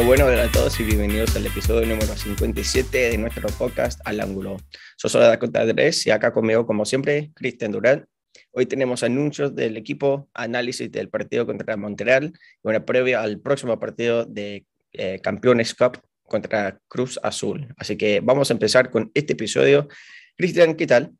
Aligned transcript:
Bueno, 0.00 0.24
bueno, 0.24 0.32
hola 0.32 0.44
a 0.44 0.50
todos 0.50 0.80
y 0.80 0.84
bienvenidos 0.84 1.36
al 1.36 1.44
episodio 1.44 1.86
número 1.86 2.16
57 2.16 3.10
de 3.10 3.18
nuestro 3.18 3.50
podcast 3.50 4.00
Al 4.06 4.20
Ángulo. 4.20 4.56
soy 4.96 5.20
Dakota 5.20 5.60
Andrés 5.60 6.06
y 6.06 6.10
acá 6.10 6.32
conmigo, 6.32 6.64
como 6.64 6.86
siempre, 6.86 7.30
Cristian 7.34 7.70
Durán. 7.70 8.06
Hoy 8.52 8.64
tenemos 8.64 9.02
anuncios 9.02 9.54
del 9.54 9.76
equipo, 9.76 10.30
análisis 10.32 10.90
del 10.90 11.10
partido 11.10 11.44
contra 11.44 11.76
Montreal 11.76 12.32
y 12.32 12.68
una 12.68 12.86
previa 12.86 13.20
al 13.20 13.40
próximo 13.40 13.78
partido 13.78 14.24
de 14.24 14.64
eh, 14.92 15.20
Campeones 15.22 15.74
Cup 15.74 16.00
contra 16.22 16.80
Cruz 16.88 17.20
Azul. 17.22 17.68
Así 17.76 17.98
que 17.98 18.20
vamos 18.20 18.50
a 18.50 18.54
empezar 18.54 18.90
con 18.90 19.10
este 19.12 19.34
episodio. 19.34 19.86
Cristian, 20.34 20.76
¿qué 20.76 20.86
tal? 20.86 21.12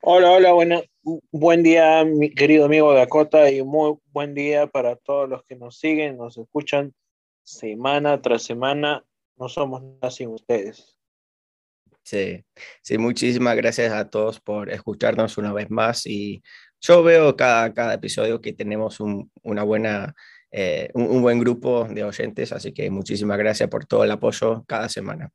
Hola, 0.00 0.32
hola, 0.32 0.52
bueno, 0.52 0.82
buen 1.30 1.62
día, 1.62 2.04
mi 2.04 2.34
querido 2.34 2.64
amigo 2.64 2.92
Dakota, 2.92 3.48
y 3.48 3.62
muy 3.62 3.94
buen 4.10 4.34
día 4.34 4.66
para 4.66 4.96
todos 4.96 5.28
los 5.28 5.44
que 5.44 5.54
nos 5.54 5.78
siguen, 5.78 6.16
nos 6.16 6.36
escuchan 6.36 6.92
semana 7.46 8.20
tras 8.20 8.42
semana. 8.42 9.04
No 9.36 9.48
somos 9.48 9.82
nada 9.82 10.10
sin 10.10 10.28
ustedes. 10.28 10.98
Sí, 12.02 12.44
sí, 12.82 12.98
muchísimas 12.98 13.56
gracias 13.56 13.92
a 13.92 14.08
todos 14.08 14.40
por 14.40 14.70
escucharnos 14.70 15.38
una 15.38 15.52
vez 15.52 15.70
más. 15.70 16.06
Y 16.06 16.42
yo 16.80 17.02
veo 17.02 17.36
cada, 17.36 17.72
cada 17.72 17.94
episodio 17.94 18.40
que 18.40 18.52
tenemos 18.52 19.00
un, 19.00 19.30
una 19.42 19.62
buena, 19.62 20.14
eh, 20.50 20.90
un 20.94 21.20
buen 21.22 21.40
grupo 21.40 21.84
de 21.84 22.04
oyentes, 22.04 22.52
así 22.52 22.72
que 22.72 22.90
muchísimas 22.90 23.38
gracias 23.38 23.68
por 23.68 23.86
todo 23.86 24.04
el 24.04 24.10
apoyo 24.10 24.64
cada 24.66 24.88
semana. 24.88 25.30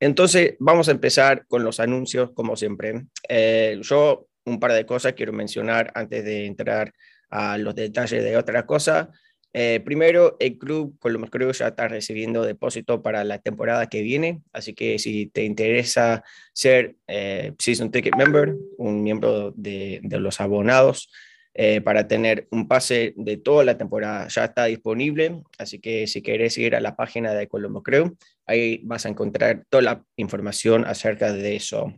Entonces, 0.00 0.56
vamos 0.58 0.88
a 0.88 0.92
empezar 0.92 1.46
con 1.46 1.64
los 1.64 1.80
anuncios, 1.80 2.30
como 2.32 2.56
siempre. 2.56 3.06
Eh, 3.28 3.78
yo 3.82 4.26
un 4.46 4.58
par 4.58 4.72
de 4.72 4.86
cosas 4.86 5.14
quiero 5.14 5.32
mencionar 5.32 5.92
antes 5.94 6.24
de 6.24 6.46
entrar 6.46 6.92
a 7.30 7.58
los 7.58 7.74
detalles 7.74 8.22
de 8.22 8.36
otra 8.36 8.66
cosa. 8.66 9.10
Eh, 9.56 9.80
primero, 9.84 10.36
el 10.40 10.58
club 10.58 10.98
Columbus 10.98 11.30
Crew 11.30 11.52
ya 11.52 11.68
está 11.68 11.86
recibiendo 11.86 12.42
depósito 12.42 13.02
para 13.02 13.22
la 13.22 13.38
temporada 13.38 13.88
que 13.88 14.02
viene, 14.02 14.42
así 14.52 14.74
que 14.74 14.98
si 14.98 15.26
te 15.26 15.44
interesa 15.44 16.24
ser 16.52 16.96
eh, 17.06 17.52
Season 17.56 17.92
Ticket 17.92 18.16
Member, 18.16 18.56
un 18.78 19.04
miembro 19.04 19.52
de, 19.52 20.00
los 20.02 20.40
abonados, 20.40 21.08
eh, 21.54 21.80
para 21.80 22.08
tener 22.08 22.48
un 22.50 22.66
pase 22.66 23.14
de 23.16 23.36
toda 23.36 23.64
la 23.64 23.78
temporada. 23.78 24.26
Ya 24.26 24.46
está 24.46 24.64
disponible, 24.64 25.40
así 25.56 25.78
que 25.78 26.08
si 26.08 26.20
quieres 26.20 26.58
ir 26.58 26.74
a 26.74 26.80
la 26.80 26.96
página 26.96 27.32
de 27.32 27.46
Colombo 27.46 27.84
Creo, 27.84 28.16
ahí 28.46 28.80
vas 28.82 29.06
a 29.06 29.10
encontrar 29.10 29.64
toda 29.68 29.84
la 29.84 30.04
información 30.16 30.84
acerca 30.84 31.32
de 31.32 31.54
eso. 31.54 31.94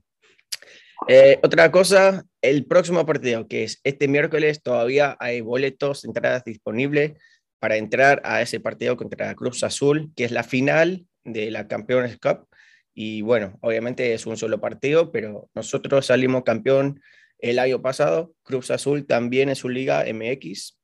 Eh, 1.09 1.39
otra 1.43 1.71
cosa, 1.71 2.23
el 2.43 2.67
próximo 2.67 3.07
partido, 3.07 3.49
que 3.49 3.65
es 3.65 3.81
este 3.83 4.09
miércoles, 4.09 4.63
todavía 4.63 5.17
hay 5.21 5.41
boletos, 5.41 6.05
entradas 6.05 6.45
disponibles 6.45 7.15
para 7.59 7.77
entrar 7.77 8.21
a 8.25 8.43
ese 8.43 8.61
partido 8.61 8.97
contra 8.97 9.35
Cruz 9.35 9.63
Azul, 9.63 10.13
que 10.15 10.25
es 10.25 10.31
la 10.31 10.43
final 10.43 11.07
de 11.25 11.51
la 11.51 11.69
Campeones 11.69 12.19
Cup. 12.19 12.47
Y 12.95 13.23
bueno, 13.23 13.59
obviamente 13.61 14.15
es 14.15 14.27
un 14.27 14.37
solo 14.37 14.61
partido, 14.61 15.13
pero 15.13 15.51
nosotros 15.55 16.07
salimos 16.07 16.45
campeón 16.45 17.01
el 17.39 17.59
año 17.59 17.83
pasado. 17.83 18.33
Cruz 18.43 18.71
Azul 18.71 19.07
también 19.07 19.49
es 19.49 19.59
su 19.59 19.69
liga 19.69 20.05
MX, 20.07 20.79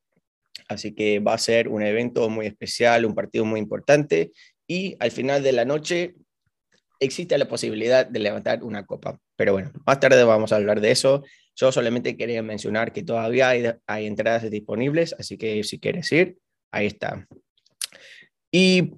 así 0.69 0.95
que 0.95 1.21
va 1.21 1.35
a 1.35 1.39
ser 1.39 1.69
un 1.69 1.83
evento 1.83 2.29
muy 2.29 2.47
especial, 2.47 3.05
un 3.05 3.15
partido 3.15 3.45
muy 3.45 3.61
importante 3.61 4.33
y 4.67 4.97
al 5.01 5.11
final 5.11 5.43
de 5.43 5.53
la 5.53 5.65
noche 5.65 6.15
existe 7.01 7.37
la 7.37 7.49
posibilidad 7.49 8.07
de 8.07 8.19
levantar 8.21 8.63
una 8.63 8.87
copa. 8.87 9.19
Pero 9.37 9.53
bueno, 9.53 9.73
más 9.87 10.01
tarde 10.01 10.23
vamos 10.25 10.53
a 10.53 10.57
hablar 10.57 10.81
de 10.81 10.93
eso. 10.93 11.25
Yo 11.57 11.73
solamente 11.73 12.17
quería 12.17 12.43
mencionar 12.43 12.93
que 12.93 13.03
todavía 13.03 13.49
hay, 13.49 13.65
hay 13.87 14.07
entradas 14.07 14.49
disponibles, 14.51 15.15
así 15.19 15.37
que 15.37 15.65
si 15.65 15.79
quieres 15.79 16.11
ir, 16.13 16.39
ahí 16.73 16.87
está. 16.87 17.27
Y 18.51 18.95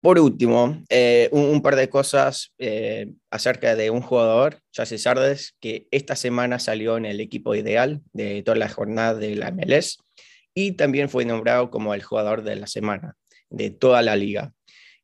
por 0.00 0.18
último, 0.18 0.82
eh, 0.88 1.28
un, 1.32 1.60
par 1.60 1.76
de 1.76 1.88
cosas 1.88 2.52
eh, 2.58 3.12
acerca 3.30 3.74
de 3.74 3.90
un 3.90 4.00
jugador, 4.00 4.60
Jesse 4.72 5.02
Sardes, 5.02 5.56
que 5.60 5.88
esta 5.90 6.16
semana 6.16 6.58
salió 6.58 6.96
en 6.96 7.04
el 7.04 7.20
equipo 7.20 7.54
ideal 7.54 8.00
de 8.12 8.42
toda 8.42 8.56
la 8.56 8.68
jornada 8.68 9.14
de 9.14 9.34
la 9.34 9.50
MLS 9.50 9.98
y 10.54 10.72
también 10.72 11.08
fue 11.08 11.24
nombrado 11.24 11.70
como 11.70 11.94
el 11.94 12.02
jugador 12.02 12.42
de 12.42 12.56
la 12.56 12.66
semana 12.66 13.16
de 13.50 13.70
toda 13.70 14.02
la 14.02 14.16
liga. 14.16 14.52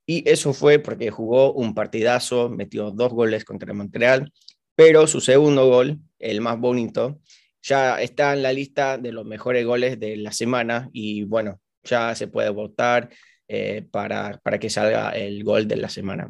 Y 0.07 0.29
eso 0.29 0.53
fue 0.53 0.79
porque 0.79 1.11
jugó 1.11 1.53
un 1.53 1.75
partidazo, 1.75 2.49
metió 2.49 2.91
dos 2.91 3.13
goles 3.13 3.45
contra 3.45 3.75
Montreal, 3.75 4.33
pero 4.77 5.07
su 5.07 5.21
segundo 5.21 5.67
gol, 5.67 5.99
el 6.19 6.41
más 6.41 6.59
bonito, 6.59 7.21
ya 7.63 8.01
está 8.01 8.33
en 8.33 8.43
la 8.43 8.53
lista 8.53 8.99
de 8.99 9.13
los 9.13 9.25
mejores 9.25 9.65
goles 9.65 9.99
de 9.99 10.17
la 10.17 10.33
semana 10.33 10.91
y 10.93 11.25
bueno, 11.25 11.61
ya 11.85 12.15
se 12.15 12.29
puede 12.29 12.51
votar 12.51 13.11
eh, 13.49 13.87
para, 13.91 14.41
para 14.43 14.59
que 14.59 14.71
salga 14.71 15.11
el 15.11 15.45
gol 15.45 15.69
de 15.69 15.77
la 15.77 15.89
semana. 15.89 16.29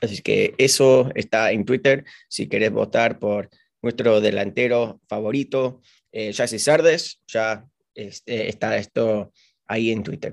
Así 0.00 0.20
que 0.22 0.54
eso 0.58 1.10
está 1.14 1.52
en 1.52 1.64
Twitter. 1.64 2.04
Si 2.28 2.48
querés 2.48 2.70
votar 2.70 3.18
por 3.18 3.48
nuestro 3.82 4.20
delantero 4.20 5.00
favorito, 5.08 5.80
eh, 6.12 6.32
Sardes, 6.32 7.20
ya 7.26 7.64
este, 7.94 8.48
está 8.48 8.76
esto 8.76 9.32
ahí 9.66 9.90
en 9.90 10.02
Twitter. 10.02 10.32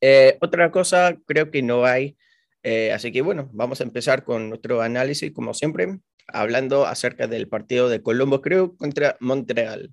Eh, 0.00 0.38
otra 0.40 0.70
cosa, 0.70 1.16
creo 1.26 1.50
que 1.50 1.62
no 1.62 1.84
hay. 1.84 2.16
Eh, 2.62 2.92
así 2.92 3.12
que 3.12 3.22
bueno, 3.22 3.50
vamos 3.52 3.80
a 3.80 3.84
empezar 3.84 4.24
con 4.24 4.48
nuestro 4.48 4.82
análisis, 4.82 5.32
como 5.32 5.54
siempre, 5.54 5.98
hablando 6.26 6.86
acerca 6.86 7.26
del 7.26 7.48
partido 7.48 7.88
de 7.88 8.02
Colombo, 8.02 8.40
creo, 8.40 8.76
contra 8.76 9.16
Montreal. 9.20 9.90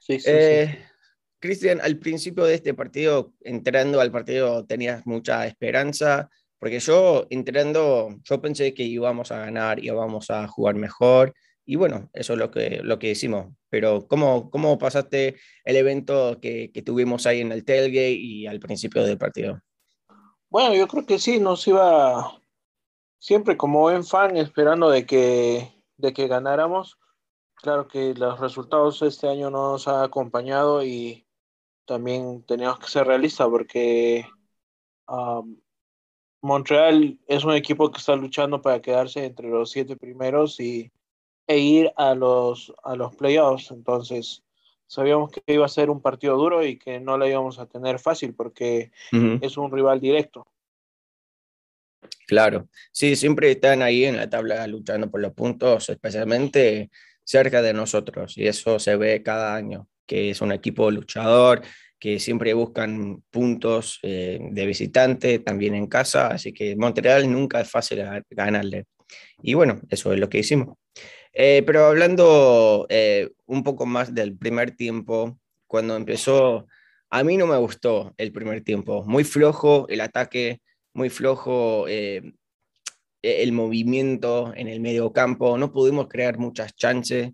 Sí, 0.00 0.18
sí, 0.18 0.30
sí. 0.30 0.78
Cristian, 1.40 1.80
al 1.80 1.98
principio 1.98 2.44
de 2.44 2.54
este 2.54 2.74
partido, 2.74 3.32
entrando 3.40 4.00
al 4.00 4.12
partido, 4.12 4.64
tenías 4.66 5.06
mucha 5.06 5.46
esperanza, 5.46 6.30
porque 6.58 6.80
yo 6.80 7.26
entrando, 7.30 8.14
yo 8.22 8.40
pensé 8.40 8.74
que 8.74 8.82
íbamos 8.82 9.32
a 9.32 9.38
ganar, 9.38 9.82
íbamos 9.82 10.30
a 10.30 10.46
jugar 10.46 10.74
mejor, 10.74 11.34
y 11.64 11.76
bueno, 11.76 12.10
eso 12.12 12.34
es 12.34 12.38
lo 12.38 12.50
que, 12.50 12.80
lo 12.82 12.98
que 12.98 13.10
hicimos. 13.10 13.54
Pero 13.68 14.06
¿cómo, 14.08 14.50
cómo 14.50 14.78
pasaste 14.78 15.36
el 15.64 15.76
evento 15.76 16.38
que, 16.40 16.70
que 16.72 16.82
tuvimos 16.82 17.26
ahí 17.26 17.40
en 17.40 17.52
el 17.52 17.64
tailgate 17.64 18.10
y 18.12 18.46
al 18.46 18.60
principio 18.60 19.04
del 19.04 19.18
partido? 19.18 19.60
Bueno, 20.50 20.74
yo 20.74 20.88
creo 20.88 21.06
que 21.06 21.18
sí, 21.18 21.38
nos 21.38 21.66
iba 21.68 22.40
siempre 23.20 23.56
como 23.56 23.80
buen 23.80 24.04
fan 24.04 24.36
esperando 24.36 24.90
de 24.90 25.06
que, 25.06 25.72
de 25.96 26.12
que 26.12 26.26
ganáramos. 26.26 26.98
Claro 27.54 27.86
que 27.86 28.14
los 28.14 28.40
resultados 28.40 29.00
este 29.02 29.28
año 29.28 29.50
no 29.50 29.72
nos 29.72 29.86
han 29.86 30.02
acompañado 30.02 30.82
y 30.82 31.24
también 31.86 32.42
teníamos 32.44 32.78
que 32.78 32.88
ser 32.88 33.06
realistas 33.06 33.48
porque 33.48 34.26
Montreal 36.42 37.18
es 37.26 37.44
un 37.44 37.54
equipo 37.54 37.90
que 37.90 37.98
está 37.98 38.16
luchando 38.16 38.62
para 38.62 38.80
quedarse 38.80 39.24
entre 39.24 39.48
los 39.48 39.70
siete 39.70 39.96
primeros 39.96 40.58
y, 40.60 40.90
e 41.46 41.58
ir 41.58 41.92
a 41.96 42.14
los, 42.14 42.72
a 42.84 42.94
los 42.96 43.14
playoffs. 43.16 43.70
Entonces, 43.72 44.42
sabíamos 44.86 45.30
que 45.30 45.42
iba 45.46 45.66
a 45.66 45.68
ser 45.68 45.90
un 45.90 46.00
partido 46.00 46.36
duro 46.36 46.64
y 46.64 46.78
que 46.78 47.00
no 47.00 47.18
lo 47.18 47.26
íbamos 47.26 47.58
a 47.58 47.66
tener 47.66 47.98
fácil 47.98 48.34
porque 48.34 48.92
es 49.12 49.56
un 49.56 49.70
rival 49.72 50.00
directo. 50.00 50.46
Claro, 52.26 52.68
sí, 52.92 53.16
siempre 53.16 53.50
están 53.50 53.82
ahí 53.82 54.04
en 54.04 54.16
la 54.16 54.30
tabla 54.30 54.66
luchando 54.68 55.10
por 55.10 55.20
los 55.20 55.32
puntos, 55.32 55.88
especialmente 55.88 56.90
cerca 57.24 57.60
de 57.62 57.72
nosotros, 57.72 58.38
y 58.38 58.46
eso 58.46 58.78
se 58.78 58.96
ve 58.96 59.22
cada 59.22 59.54
año 59.54 59.88
que 60.10 60.30
es 60.30 60.40
un 60.40 60.50
equipo 60.50 60.90
luchador, 60.90 61.62
que 61.96 62.18
siempre 62.18 62.52
buscan 62.52 63.22
puntos 63.30 64.00
eh, 64.02 64.40
de 64.50 64.66
visitante, 64.66 65.38
también 65.38 65.76
en 65.76 65.86
casa, 65.86 66.26
así 66.26 66.52
que 66.52 66.74
Montreal 66.74 67.30
nunca 67.30 67.60
es 67.60 67.70
fácil 67.70 68.02
ganarle. 68.28 68.86
Y 69.40 69.54
bueno, 69.54 69.80
eso 69.88 70.12
es 70.12 70.18
lo 70.18 70.28
que 70.28 70.40
hicimos. 70.40 70.76
Eh, 71.32 71.62
pero 71.64 71.84
hablando 71.86 72.86
eh, 72.88 73.30
un 73.46 73.62
poco 73.62 73.86
más 73.86 74.12
del 74.12 74.36
primer 74.36 74.72
tiempo, 74.72 75.38
cuando 75.68 75.94
empezó, 75.94 76.66
a 77.08 77.22
mí 77.22 77.36
no 77.36 77.46
me 77.46 77.58
gustó 77.58 78.12
el 78.16 78.32
primer 78.32 78.64
tiempo, 78.64 79.04
muy 79.04 79.22
flojo 79.22 79.86
el 79.88 80.00
ataque, 80.00 80.60
muy 80.92 81.08
flojo 81.08 81.86
el 81.86 83.52
movimiento 83.52 84.52
en 84.56 84.66
el 84.66 84.80
medio 84.80 85.12
campo, 85.12 85.56
no 85.56 85.70
pudimos 85.70 86.08
crear 86.08 86.36
muchas 86.36 86.74
chances. 86.74 87.30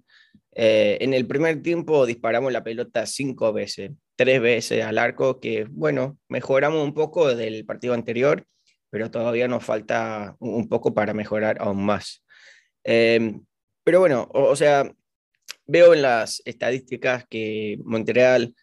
Eh, 0.59 0.97
en 1.03 1.13
el 1.13 1.27
primer 1.27 1.63
tiempo 1.63 2.07
disparamos 2.07 2.51
la 2.51 2.65
pelota 2.65 3.05
cinco 3.05 3.53
veces, 3.53 3.91
tres 4.17 4.41
veces 4.41 4.83
al 4.83 4.97
arco, 4.97 5.39
que 5.39 5.67
bueno, 5.69 6.19
mejoramos 6.29 6.83
un 6.83 6.95
poco 6.95 7.35
del 7.35 7.67
partido 7.67 7.93
anterior, 7.93 8.47
pero 8.89 9.11
todavía 9.11 9.49
nos 9.49 9.63
falta 9.63 10.35
un 10.39 10.67
poco 10.67 10.95
para 10.95 11.13
mejorar 11.13 11.59
aún 11.61 11.85
más. 11.85 12.25
Em, 12.85 13.45
pero 13.85 14.01
bueno, 14.01 14.29
o, 14.33 14.57
sea, 14.57 14.91
veo 15.67 15.93
en 15.93 16.01
las 16.01 16.41
estadísticas 16.47 17.27
que 17.29 17.79
Montreal 17.85 18.55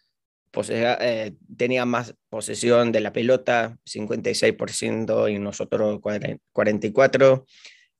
eh, 0.68 1.32
tenía 1.56 1.84
más 1.84 2.14
posesión 2.28 2.90
de 2.90 3.00
la 3.02 3.12
pelota, 3.12 3.78
56% 3.84 5.32
y 5.32 5.38
nosotros 5.38 6.00
44%, 6.00 7.44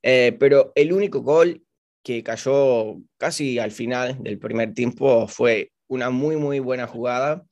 eh, 0.02 0.37
pero 0.38 0.73
el 0.75 0.93
único 0.93 1.20
gol 1.20 1.64
que 2.05 2.23
cayó 2.23 3.01
casi 3.17 3.59
al 3.59 3.73
final 3.73 4.23
del 4.23 4.39
primer 4.39 4.75
tiempo 4.75 5.27
fue 5.27 5.73
una 5.89 6.11
muy, 6.11 6.37
muy 6.37 6.61
buena 6.61 6.87
jugada 6.87 7.45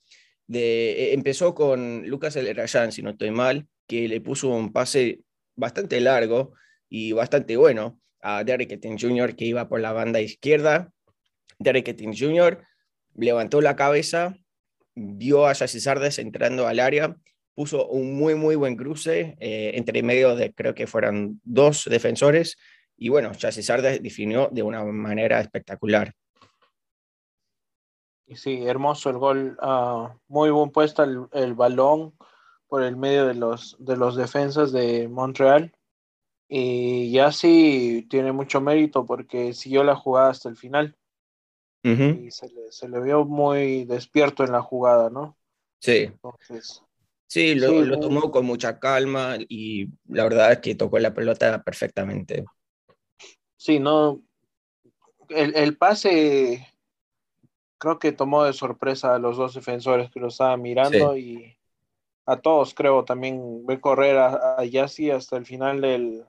de, 0.47 0.93
e, 0.93 1.15
empezó 1.15 1.55
con 1.55 2.07
Lucas 2.07 2.37
El 2.37 2.69
si 2.93 3.03
no 3.03 3.11
estoy 3.11 3.31
mal, 3.31 3.67
que 3.89 4.07
le 4.09 4.21
puso 4.21 4.51
un 4.51 4.73
pase 4.73 5.21
bastante 5.57 6.01
largo 6.01 6.53
y 6.89 7.13
bastante 7.13 7.57
bueno 7.57 7.99
a 8.21 8.45
Derek 8.45 8.73
Etting 8.73 8.99
Jr., 8.99 9.35
que 9.35 9.47
iba 9.47 9.69
por 9.69 9.81
la 9.81 9.93
banda 9.93 10.21
izquierda. 10.21 10.93
Derek 11.59 11.89
Etting 11.89 12.15
Jr. 12.17 12.63
levantó 13.17 13.61
la 13.63 13.75
cabeza, 13.75 14.37
vio 14.95 15.47
a 15.47 15.55
Jesse 15.55 15.83
Sardes 15.83 16.19
entrando 16.19 16.67
al 16.67 16.79
área, 16.79 17.17
puso 17.55 17.89
un 17.89 18.15
muy, 18.15 18.35
muy 18.35 18.55
buen 18.55 18.77
cruce 18.77 19.37
eh, 19.41 19.73
entre 19.75 20.03
medio 20.03 20.37
de, 20.37 20.53
creo 20.53 20.75
que 20.75 20.87
fueron 20.87 21.41
dos 21.43 21.87
defensores, 21.91 22.57
y 23.03 23.09
bueno, 23.09 23.33
Sardes 23.35 24.01
definió 24.01 24.49
de 24.53 24.63
una 24.63 24.85
manera 24.85 25.41
espectacular. 25.41 26.15
Sí, 28.37 28.63
hermoso 28.65 29.11
el 29.11 29.19
gol, 29.19 29.59
uh, 29.61 30.09
muy 30.29 30.51
buen 30.51 30.71
puesto 30.71 31.03
el, 31.03 31.27
el, 31.33 31.55
balón 31.55 32.15
por 32.69 32.85
el 32.85 32.97
medio 32.97 33.27
de 33.27 33.35
los, 33.35 33.77
de 33.81 33.97
los 33.97 34.15
defensas 34.15 34.71
de 34.71 35.09
Montreal. 35.09 35.75
Y 36.49 37.11
ya 37.11 37.33
sí 37.33 38.07
tiene 38.09 38.31
mucho 38.31 38.61
mérito 38.61 39.05
porque 39.05 39.53
siguió 39.53 39.83
la 39.83 39.97
jugada 39.97 40.31
hasta 40.31 40.49
el 40.49 40.57
final. 40.57 40.97
Y 41.83 42.31
se 42.31 42.49
le, 42.51 42.71
se 42.71 42.89
le, 42.89 43.01
vio 43.01 43.25
muy 43.25 43.85
despierto 43.85 44.45
en 44.45 44.53
la 44.53 44.63
jugada, 44.63 45.11
¿no? 45.11 45.37
Sí. 45.81 46.05
Entonces, 46.05 46.85
sí, 47.27 47.57
lo, 47.57 47.83
lo 47.83 47.99
tomó 47.99 48.31
con 48.31 48.47
mucha 48.47 48.79
calma 48.79 49.37
y 49.49 49.89
la 50.07 50.23
verdad 50.23 50.53
es 50.53 50.59
que 50.61 50.77
tocó 50.77 51.01
la 51.01 51.13
pelota 51.13 51.61
perfectamente. 51.65 52.45
Sí, 53.63 53.79
no. 53.79 54.21
El, 55.29 55.55
el 55.55 55.77
pase 55.77 56.67
creo 57.79 58.01
que 58.01 58.11
tomó 58.11 58.43
de 58.43 58.53
sorpresa 58.53 59.15
a 59.15 59.21
los 59.21 59.37
dos 59.37 59.55
defensores 59.55 60.11
que 60.11 60.19
lo 60.19 60.27
estaban 60.27 60.61
mirando 60.61 61.17
y 61.17 61.57
a 62.27 62.41
todos 62.41 62.75
creo 62.75 63.05
también 63.05 63.65
ve 63.65 63.81
correr 63.81 64.19
a, 64.19 64.57
a 64.59 64.65
Yassi 64.65 65.13
hasta 65.13 65.37
el 65.37 65.47
final 65.47 65.81
del, 65.81 66.27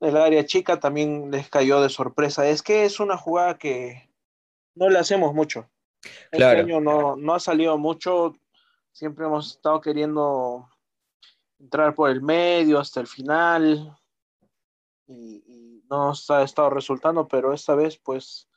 del 0.00 0.16
área 0.16 0.46
chica 0.46 0.80
también 0.80 1.30
les 1.30 1.50
cayó 1.50 1.82
de 1.82 1.90
sorpresa. 1.90 2.48
Es 2.48 2.62
que 2.62 2.86
es 2.86 2.98
una 2.98 3.18
jugada 3.18 3.58
que 3.58 4.08
no 4.74 4.88
le 4.88 4.98
hacemos 4.98 5.34
mucho. 5.34 5.68
Este 6.02 6.38
claro. 6.38 6.60
Año 6.60 6.80
no, 6.80 7.14
no 7.14 7.34
ha 7.34 7.40
salido 7.40 7.76
mucho. 7.76 8.38
Siempre 8.90 9.26
hemos 9.26 9.50
estado 9.50 9.82
queriendo 9.82 10.66
entrar 11.58 11.94
por 11.94 12.08
el 12.08 12.22
medio 12.22 12.78
hasta 12.78 13.00
el 13.00 13.06
final 13.06 13.94
y, 15.06 15.44
y 15.46 15.73
no 15.96 16.12
ha 16.28 16.42
estado 16.42 16.70
resultando, 16.70 17.28
pero 17.28 17.52
esta 17.52 17.74
vez 17.74 17.98
pues 17.98 18.48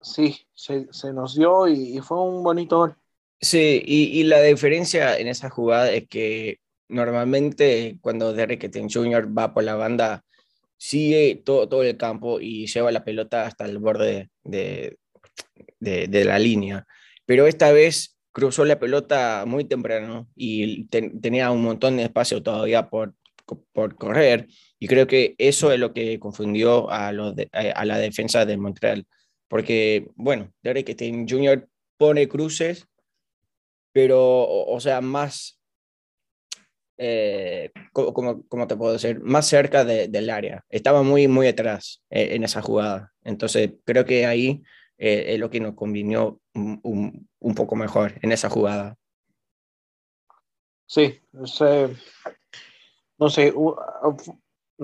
sí, 0.00 0.46
se, 0.54 0.88
se 0.92 1.12
nos 1.12 1.34
dio 1.34 1.68
y, 1.68 2.00
fue 2.00 2.20
un 2.20 2.42
bonito 2.42 2.78
gol. 2.78 2.96
Sí, 3.40 3.82
y, 3.84 4.20
y, 4.20 4.24
la 4.24 4.40
diferencia 4.40 5.18
en 5.18 5.28
esa 5.28 5.50
jugada 5.50 5.90
es 5.90 6.06
que 6.08 6.60
normalmente 6.88 7.98
cuando 8.00 8.32
Derek 8.32 8.70
Ten 8.70 8.88
Jr. 8.88 9.36
va 9.36 9.52
por 9.52 9.64
la 9.64 9.74
banda, 9.74 10.24
sigue 10.76 11.42
todo, 11.44 11.68
todo 11.68 11.82
el 11.82 11.96
campo 11.96 12.40
y 12.40 12.66
lleva 12.66 12.92
la 12.92 13.04
pelota 13.04 13.46
hasta 13.46 13.64
el 13.64 13.78
borde 13.78 14.30
de, 14.44 14.98
de, 15.80 16.06
de 16.08 16.24
la 16.24 16.38
línea. 16.38 16.86
Pero 17.26 17.46
esta 17.46 17.72
vez 17.72 18.16
cruzó 18.32 18.64
la 18.64 18.78
pelota 18.78 19.44
muy 19.46 19.64
temprano 19.64 20.28
y 20.34 20.86
ten, 20.86 21.20
tenía 21.20 21.50
un 21.50 21.62
montón 21.62 21.96
de 21.96 22.04
espacio 22.04 22.42
todavía 22.42 22.88
por, 22.88 23.14
por 23.72 23.96
correr. 23.96 24.48
Y 24.78 24.88
creo 24.88 25.06
que 25.06 25.34
eso 25.38 25.72
es 25.72 25.78
lo 25.78 25.92
que 25.92 26.18
confundió 26.18 26.90
a, 26.90 27.12
la 27.12 27.98
defensa 27.98 28.44
de 28.44 28.56
Montreal 28.56 29.06
porque, 29.52 30.08
bueno, 30.14 30.50
Derek 30.62 30.88
Stein 30.94 31.28
Jr. 31.28 31.68
pone 31.98 32.26
cruces, 32.26 32.88
pero, 33.92 34.48
o, 34.48 34.80
sea, 34.80 35.02
más, 35.02 35.60
eh, 36.96 37.70
como, 37.92 38.46
como, 38.46 38.66
te 38.66 38.76
puedo 38.76 38.94
decir, 38.94 39.20
más 39.20 39.46
cerca 39.46 39.84
de, 39.84 40.08
del 40.08 40.30
área. 40.30 40.64
Estaba 40.70 41.02
muy, 41.02 41.28
muy 41.28 41.48
atrás 41.48 42.02
eh, 42.08 42.30
en 42.34 42.44
esa 42.44 42.62
jugada. 42.62 43.12
Entonces, 43.24 43.72
creo 43.84 44.06
que 44.06 44.24
ahí 44.24 44.62
eh, 44.96 45.34
es 45.34 45.38
lo 45.38 45.50
que 45.50 45.60
nos 45.60 45.74
convinió 45.74 46.40
un, 46.54 47.28
poco 47.54 47.76
mejor 47.76 48.14
en 48.22 48.32
esa 48.32 48.48
jugada. 48.48 48.96
Sí, 50.86 51.20
ese, 51.44 51.94
no 53.22 53.30
sé, 53.30 53.54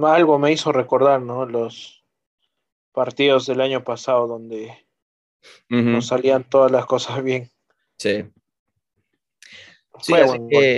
algo 0.02 0.38
me 0.38 0.52
hizo 0.52 0.73
recordar, 0.73 1.20
¿no? 1.20 1.44
Los, 1.46 1.99
partidos 2.99 3.46
del 3.46 3.61
año 3.61 3.85
pasado 3.85 4.26
donde 4.26 4.73
uh 5.70 5.76
-huh. 5.76 5.85
no 5.85 6.02
salían 6.02 6.43
todas 6.43 6.73
las 6.73 6.85
cosas 6.85 7.23
bien. 7.23 7.49
Sí. 7.96 8.25
Sí, 10.00 10.14
así 10.14 10.38
que, 10.50 10.76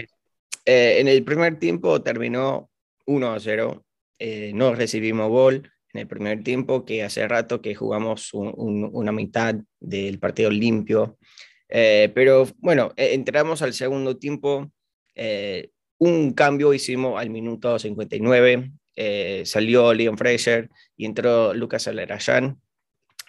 eh, 0.66 1.00
en 1.00 1.08
el 1.08 1.24
primer 1.24 1.58
tiempo 1.58 2.02
terminó 2.02 2.68
1 3.06 3.32
a 3.32 3.40
0. 3.40 3.82
Eh, 4.18 4.52
no 4.54 4.74
recibimos 4.74 5.30
gol 5.30 5.72
en 5.94 6.00
el 6.00 6.06
primer 6.06 6.44
tiempo, 6.44 6.84
que 6.84 7.02
hace 7.02 7.26
rato 7.26 7.62
que 7.62 7.74
jugamos 7.74 8.34
un, 8.34 8.52
un, 8.54 8.90
una 8.92 9.12
mitad 9.12 9.54
del 9.80 10.18
partido 10.18 10.50
limpio. 10.50 11.16
Eh, 11.70 12.10
pero 12.14 12.46
bueno, 12.58 12.92
entramos 12.96 13.62
al 13.62 13.72
segundo 13.72 14.18
tiempo. 14.18 14.70
Eh, 15.14 15.70
un 16.00 16.32
cambio 16.32 16.74
hicimos 16.74 17.20
al 17.20 17.30
minuto 17.30 17.78
59 17.78 18.72
eh, 18.96 19.42
salió 19.46 19.94
Leon 19.94 20.18
Fraser 20.18 20.68
y 20.96 21.06
entró 21.06 21.54
Lucas 21.54 21.88
Alarayan. 21.88 22.60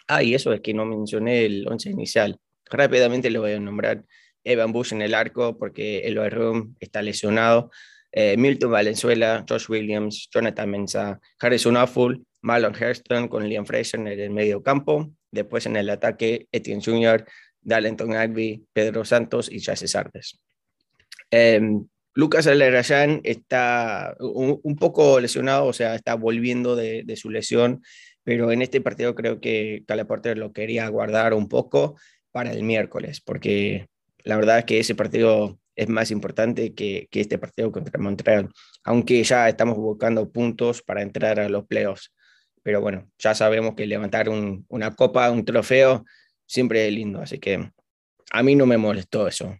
Ah, 0.08 0.24
y 0.24 0.34
eso 0.34 0.52
es 0.52 0.62
que 0.62 0.74
no 0.74 0.86
mencioné 0.86 1.46
el 1.46 1.68
once 1.68 1.90
inicial. 1.90 2.38
Rápidamente 2.70 3.30
lo 3.30 3.42
voy 3.42 3.54
a 3.54 3.60
nombrar. 3.60 4.04
Evan 4.44 4.72
Bush 4.72 4.92
en 4.92 5.02
el 5.02 5.14
arco 5.14 5.58
porque 5.58 6.00
el 6.00 6.32
Room 6.32 6.76
está 6.80 7.02
lesionado. 7.02 7.72
Eh, 8.12 8.36
Milton 8.38 8.72
Valenzuela, 8.72 9.46
Josh 9.48 9.70
Williams, 9.70 10.28
Jonathan 10.34 10.70
Mensa, 10.70 11.20
Harrison 11.40 11.78
Afful, 11.78 12.26
Marlon 12.42 12.76
Hairston 12.76 13.28
con 13.28 13.48
Liam 13.48 13.66
Fraser 13.66 14.00
en 14.00 14.08
el 14.08 14.30
medio 14.32 14.62
campo. 14.64 15.10
Después 15.32 15.66
en 15.68 15.78
el 15.78 15.90
ataque, 15.90 16.48
Etienne 16.52 16.84
Jr., 16.84 17.26
Darlington 17.62 18.14
Agby, 18.14 18.66
Pedro 18.74 19.06
Santos 19.06 19.50
y 19.50 19.62
Chase 19.62 19.88
Sardes. 19.88 20.38
Eh, 21.30 21.62
Lucas 22.14 22.46
Alarayan 22.48 23.22
está 23.24 24.16
un, 24.20 24.76
poco 24.78 25.20
lesionado, 25.20 25.66
o 25.66 25.74
sea, 25.74 25.96
está 25.96 26.16
volviendo 26.16 26.76
de, 26.76 27.16
su 27.16 27.30
lesión, 27.30 27.82
pero 28.24 28.52
en 28.52 28.62
este 28.62 28.82
partido 28.82 29.16
creo 29.16 29.40
que 29.40 29.84
Calaporter 29.88 30.38
lo 30.38 30.52
quería 30.52 30.88
guardar 30.90 31.34
un 31.34 31.48
poco 31.48 31.98
para 32.32 32.52
el 32.52 32.64
miércoles, 32.64 33.22
porque 33.22 33.88
la 34.24 34.36
verdad 34.36 34.60
es 34.60 34.66
que 34.66 34.80
ese 34.80 34.96
partido 34.96 35.60
es 35.76 35.88
más 35.88 36.12
importante 36.12 36.74
que, 36.74 37.08
este 37.12 37.38
partido 37.38 37.72
contra 37.72 38.00
Montreal, 38.00 38.50
aunque 38.84 39.24
ya 39.24 39.48
estamos 39.48 39.78
buscando 39.78 40.30
puntos 40.32 40.82
para 40.82 41.02
entrar 41.02 41.40
a 41.40 41.50
los 41.50 41.66
playoffs. 41.66 42.14
Pero 42.64 42.82
bueno, 42.82 43.10
ya 43.18 43.34
sabemos 43.34 43.74
que 43.76 43.88
levantar 43.88 44.30
un, 44.30 44.66
una 44.70 44.92
copa, 44.92 45.32
un 45.32 45.46
trofeo, 45.46 46.06
siempre 46.46 46.88
es 46.88 46.94
lindo, 46.94 47.22
así 47.22 47.40
que 47.40 47.72
a 48.32 48.44
mí 48.44 48.56
no 48.56 48.66
me 48.66 48.78
molestó 48.78 49.28
eso. 49.28 49.56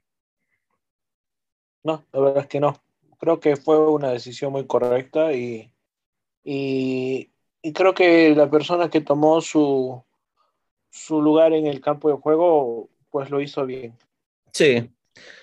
No, 1.84 2.06
la 2.12 2.20
verdad 2.20 2.44
es 2.44 2.48
que 2.48 2.60
no. 2.60 2.76
Creo 3.20 3.40
que 3.40 3.56
fue 3.56 3.78
una 3.92 4.12
decisión 4.12 4.52
muy 4.52 4.66
correcta 4.66 5.34
y, 5.34 5.72
y, 6.44 7.30
creo 7.74 7.94
que 7.94 8.36
la 8.36 8.50
persona 8.50 8.90
que 8.90 9.02
tomó 9.02 9.42
su, 9.42 10.04
su 10.90 11.22
lugar 11.22 11.54
en 11.54 11.68
el 11.68 11.82
campo 11.82 12.10
de 12.10 12.16
juego, 12.16 12.90
pues 13.10 13.30
lo 13.30 13.42
hizo 13.42 13.66
bien. 13.66 13.96
Sí, 14.52 14.90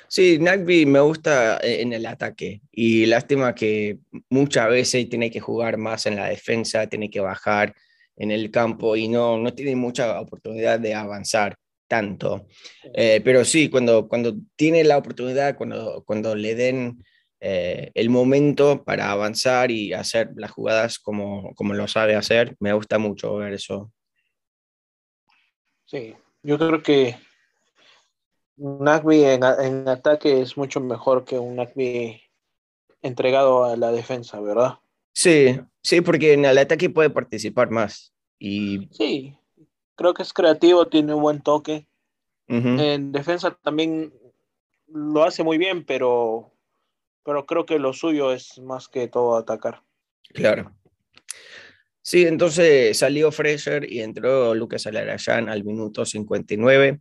sí, 0.08 0.38
Nagby 0.40 0.86
me 0.86 1.00
gusta 1.00 1.58
en 1.62 1.92
el 1.92 2.06
ataque 2.06 2.62
y 2.72 3.06
lástima 3.06 3.54
que 3.54 3.98
muchas 4.28 4.68
veces 4.70 5.08
tiene 5.08 5.30
que 5.30 5.40
jugar 5.40 5.76
más 5.76 6.06
en 6.06 6.16
la 6.16 6.28
defensa, 6.28 6.88
tiene 6.88 7.10
que 7.10 7.20
bajar 7.20 7.74
en 8.16 8.32
el 8.32 8.50
campo 8.50 8.96
y 8.96 9.08
no, 9.08 9.38
no 9.38 9.54
tiene 9.54 9.76
mucha 9.76 10.20
oportunidad 10.20 10.80
de 10.80 10.94
avanzar 10.94 11.56
tanto. 11.88 12.46
Eh, 12.94 13.20
pero 13.24 13.44
sí, 13.44 13.68
cuando, 13.68 14.06
cuando 14.06 14.34
tiene 14.54 14.84
la 14.84 14.98
oportunidad, 14.98 15.56
cuando, 15.56 16.04
cuando 16.06 16.34
le 16.36 16.54
den 16.54 17.02
eh, 17.40 17.90
el 17.94 18.10
momento 18.10 18.84
para 18.84 19.10
avanzar 19.10 19.70
y 19.70 19.92
hacer 19.92 20.30
las 20.36 20.50
jugadas 20.50 20.98
como, 20.98 21.54
como 21.54 21.74
lo 21.74 21.88
sabe 21.88 22.14
hacer, 22.14 22.56
me 22.60 22.72
gusta 22.72 22.98
mucho 22.98 23.36
ver 23.36 23.54
eso. 23.54 23.92
Sí, 25.86 26.14
yo 26.42 26.58
creo 26.58 26.82
que 26.82 27.16
Nagby 28.56 29.24
en, 29.24 29.42
en 29.42 29.88
ataque 29.88 30.42
es 30.42 30.56
mucho 30.56 30.80
mejor 30.80 31.24
que 31.24 31.38
un 31.38 31.56
Nagby 31.56 32.20
entregado 33.00 33.64
a 33.64 33.76
la 33.76 33.92
defensa, 33.92 34.40
¿verdad? 34.40 34.80
Sí, 35.14 35.58
sí, 35.82 36.00
porque 36.00 36.32
en 36.34 36.44
el 36.44 36.58
ataque 36.58 36.90
puede 36.90 37.10
participar 37.10 37.70
más. 37.70 38.12
Y... 38.38 38.88
Sí, 38.92 39.37
creo 39.98 40.14
que 40.14 40.22
es 40.22 40.32
creativo, 40.32 40.86
tiene 40.86 41.12
un 41.12 41.20
buen 41.20 41.42
toque. 41.42 41.86
Uh 42.48 42.54
-huh. 42.54 42.80
En 42.80 43.12
defensa 43.12 43.58
también 43.62 44.14
lo 44.86 45.24
hace 45.24 45.42
muy 45.42 45.58
bien, 45.58 45.84
pero, 45.84 46.54
pero 47.24 47.44
creo 47.44 47.66
que 47.66 47.78
lo 47.78 47.92
suyo 47.92 48.32
es 48.32 48.58
más 48.60 48.88
que 48.88 49.08
todo 49.08 49.36
atacar. 49.36 49.82
Claro. 50.32 50.72
Sí, 52.00 52.24
entonces 52.26 52.96
salió 52.96 53.32
Fraser 53.32 53.92
y 53.92 54.00
entró 54.00 54.54
Lucas 54.54 54.86
Alarayan 54.86 55.48
al 55.48 55.64
minuto 55.64 56.06
59. 56.06 57.00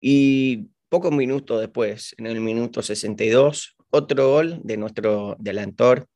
Y 0.00 0.66
pocos 0.88 1.12
minutos 1.12 1.60
después, 1.60 2.14
en 2.18 2.26
el 2.26 2.40
minuto 2.40 2.82
62, 2.82 3.76
otro 3.90 4.30
gol 4.30 4.60
de 4.64 4.76
nuestro 4.76 5.36
delantor, 5.38 6.08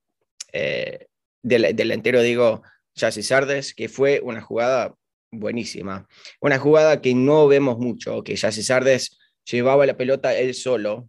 eh, 0.52 1.06
delantero 1.42 2.20
digo, 2.20 2.62
Jesse 2.94 3.24
Sardes, 3.24 3.74
que 3.74 3.88
fue 3.88 4.20
una 4.22 4.42
jugada 4.42 4.94
buenísima. 5.30 6.06
Una 6.40 6.58
jugada 6.58 7.00
que 7.00 7.14
no 7.14 7.48
vemos 7.48 7.78
mucho, 7.78 8.22
que 8.22 8.36
Jesse 8.36 8.64
Sardes 8.64 9.18
llevaba 9.44 9.86
la 9.86 9.96
pelota 9.96 10.36
él 10.36 10.54
solo, 10.54 11.08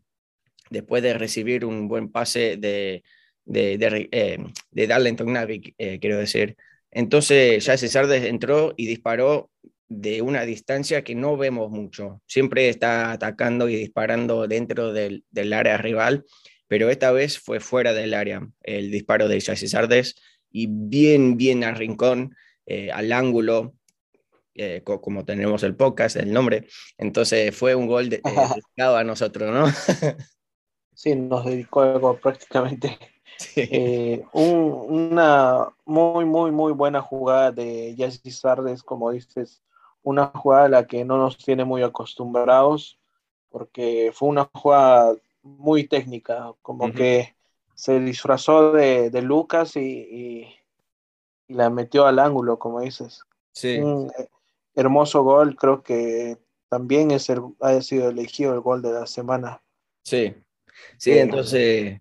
después 0.69 1.03
de 1.03 1.13
recibir 1.13 1.65
un 1.65 1.87
buen 1.87 2.11
pase 2.11 2.57
de, 2.57 3.03
de, 3.45 3.77
de, 3.77 4.09
eh, 4.11 4.37
de 4.71 4.87
Darlington 4.87 5.31
Navic, 5.33 5.73
eh, 5.77 5.99
quiero 5.99 6.17
decir. 6.17 6.55
Entonces 6.91 7.63
Jesse 7.65 7.91
Sardes 7.91 8.25
entró 8.25 8.73
y 8.77 8.87
disparó 8.87 9.49
de 9.89 10.21
una 10.21 10.43
distancia 10.45 11.03
que 11.03 11.15
no 11.15 11.37
vemos 11.37 11.71
mucho. 11.71 12.21
Siempre 12.27 12.69
está 12.69 13.11
atacando 13.11 13.69
y 13.69 13.75
disparando 13.75 14.47
dentro 14.47 14.91
del, 14.91 15.23
área 15.53 15.77
rival, 15.77 16.25
pero 16.67 16.89
esta 16.89 17.11
vez 17.11 17.39
fue 17.39 17.59
fuera 17.59 17.93
del 17.93 18.13
área 18.13 18.45
el 18.63 18.91
disparo 18.91 19.27
de 19.27 19.39
Sardes 19.39 20.15
y 20.51 20.67
bien, 20.69 21.37
bien 21.37 21.63
al 21.63 21.75
rincón, 21.75 22.35
eh, 22.65 22.91
al 22.91 23.11
ángulo, 23.13 23.75
eh, 24.57 24.83
como 24.83 25.23
tenemos 25.23 25.61
el 25.63 25.75
podcast, 25.75 26.15
el 26.15 26.33
nombre. 26.33 26.67
Entonces 26.97 27.55
fue 27.55 27.75
un 27.75 27.87
gol 27.87 28.09
de, 28.09 28.17
eh, 28.17 28.21
dedicado 28.55 28.97
a 28.97 29.03
nosotros, 29.03 29.53
¿no? 29.53 29.65
sí, 30.93 31.15
nos 31.15 31.45
dedicó 31.45 31.81
algo 31.81 32.17
prácticamente. 32.17 32.97
Sí. 33.37 34.23
Un, 34.33 35.11
una 35.13 35.67
muy, 35.85 36.25
muy, 36.25 36.51
muy 36.51 36.73
buena 36.73 37.01
jugada 37.01 37.51
de 37.51 37.93
Jesse 37.95 38.35
Sardes, 38.35 38.81
como 38.81 39.11
dices, 39.11 39.61
una 40.01 40.27
jugada 40.27 40.65
a 40.65 40.69
la 40.69 40.87
que 40.87 41.05
no 41.05 41.17
nos 41.17 41.37
tiene 41.37 41.63
muy 41.63 41.83
acostumbrados, 41.83 42.97
porque 43.49 44.11
fue 44.13 44.29
una 44.29 44.49
jugada 44.51 45.15
muy 45.43 45.87
técnica, 45.87 46.53
como 46.63 46.85
uh 46.85 46.87
-huh. 46.87 46.95
que 46.95 47.35
se 47.75 47.99
disfrazó 47.99 48.71
de, 48.71 49.11
de 49.11 49.21
Lucas 49.21 49.75
y, 49.75 49.81
y, 49.81 50.47
y, 51.47 51.53
la 51.53 51.69
metió 51.69 52.07
al 52.07 52.17
ángulo, 52.17 52.57
como 52.57 52.81
dices. 52.81 53.21
Sí. 53.51 53.77
Un 53.77 54.11
hermoso 54.77 55.23
gol, 55.23 55.55
creo 55.55 55.81
que 55.81 56.37
también 56.69 57.11
es 57.11 57.29
el, 57.29 57.41
ha 57.59 57.81
sido 57.81 58.09
elegido 58.09 58.53
el 58.53 58.61
gol 58.61 58.81
de 58.81 58.93
la 58.93 59.07
semana. 59.07 59.61
Sí, 60.03 60.35
sí, 60.97 61.11
eh, 61.11 61.21
entonces 61.21 61.99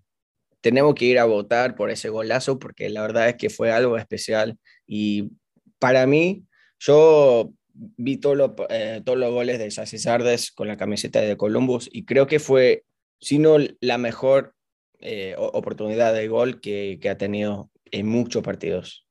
tenemos 0.61 0.93
que 0.95 1.05
ir 1.05 1.19
a 1.19 1.25
votar 1.25 1.75
por 1.75 1.89
ese 1.89 2.09
golazo 2.09 2.59
porque 2.59 2.89
la 2.89 3.01
verdad 3.01 3.29
es 3.29 3.35
que 3.35 3.49
fue 3.49 3.71
algo 3.71 3.97
especial 3.97 4.57
y 4.85 5.31
para 5.79 6.05
mí, 6.05 6.45
yo 6.79 7.51
vi 7.73 8.17
todo 8.17 8.35
lo, 8.35 8.55
eh, 8.69 9.01
todos 9.03 9.17
los 9.17 9.31
goles 9.31 9.57
de 9.59 9.71
Sassy 9.71 9.97
Sardes 9.97 10.51
con 10.51 10.67
la 10.67 10.77
camiseta 10.77 11.19
de 11.21 11.37
Columbus 11.37 11.89
y 11.91 12.05
creo 12.05 12.27
que 12.27 12.39
fue, 12.39 12.83
si 13.19 13.39
no 13.39 13.57
la 13.81 13.97
mejor 13.97 14.55
eh, 14.99 15.35
oportunidad 15.37 16.13
de 16.13 16.27
gol 16.27 16.61
que, 16.61 16.99
que, 17.01 17.09
ha 17.09 17.17
tenido 17.17 17.71
en 17.85 18.07
muchos 18.07 18.43
partidos. 18.43 19.07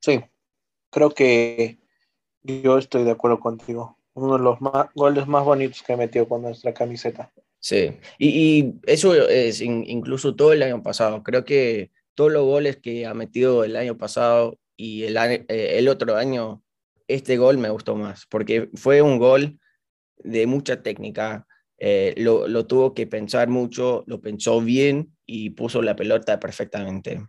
Sí, 0.00 0.20
creo 0.90 1.10
que 1.10 1.81
yo 2.44 2.78
estoy 2.78 3.04
de 3.04 3.12
acuerdo 3.12 3.40
contigo. 3.40 3.98
Uno 4.14 4.36
de 4.36 4.44
los 4.44 4.60
más, 4.60 4.88
goles 4.94 5.26
más 5.26 5.44
bonitos 5.44 5.82
que 5.82 5.94
ha 5.94 5.96
metido 5.96 6.28
con 6.28 6.42
nuestra 6.42 6.74
camiseta. 6.74 7.32
Sí, 7.60 7.96
y, 8.18 8.28
y 8.28 8.74
eso 8.86 9.14
es 9.14 9.60
in, 9.60 9.84
incluso 9.86 10.34
todo 10.34 10.52
el 10.52 10.62
año 10.62 10.82
pasado. 10.82 11.22
Creo 11.22 11.44
que 11.44 11.90
todos 12.14 12.32
los 12.32 12.44
goles 12.44 12.76
que 12.76 13.06
ha 13.06 13.14
metido 13.14 13.64
el 13.64 13.76
año 13.76 13.96
pasado 13.96 14.58
y 14.76 15.04
el, 15.04 15.16
eh, 15.16 15.44
el 15.48 15.88
otro 15.88 16.16
año 16.16 16.62
este 17.08 17.36
gol 17.36 17.58
me 17.58 17.70
gustó 17.70 17.94
más, 17.94 18.26
porque 18.26 18.70
fue 18.74 19.02
un 19.02 19.18
gol 19.18 19.58
de 20.18 20.46
mucha 20.46 20.82
técnica, 20.82 21.46
eh, 21.78 22.14
lo, 22.16 22.46
lo, 22.48 22.66
tuvo 22.66 22.94
que 22.94 23.06
pensar 23.06 23.48
mucho, 23.48 24.04
lo 24.06 24.20
pensó 24.20 24.60
bien 24.60 25.16
y 25.26 25.50
puso 25.50 25.82
la 25.82 25.96
pelota 25.96 26.38
perfectamente. 26.38 27.26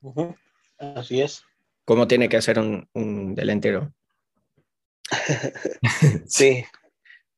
Uh 0.00 0.12
-huh. 0.12 0.36
Así 0.78 1.20
es. 1.20 1.42
Como 1.84 2.06
tiene 2.06 2.28
que 2.28 2.36
hacer 2.36 2.58
un, 2.58 2.88
un 2.94 3.34
delantero. 3.34 3.92
sí, 6.26 6.64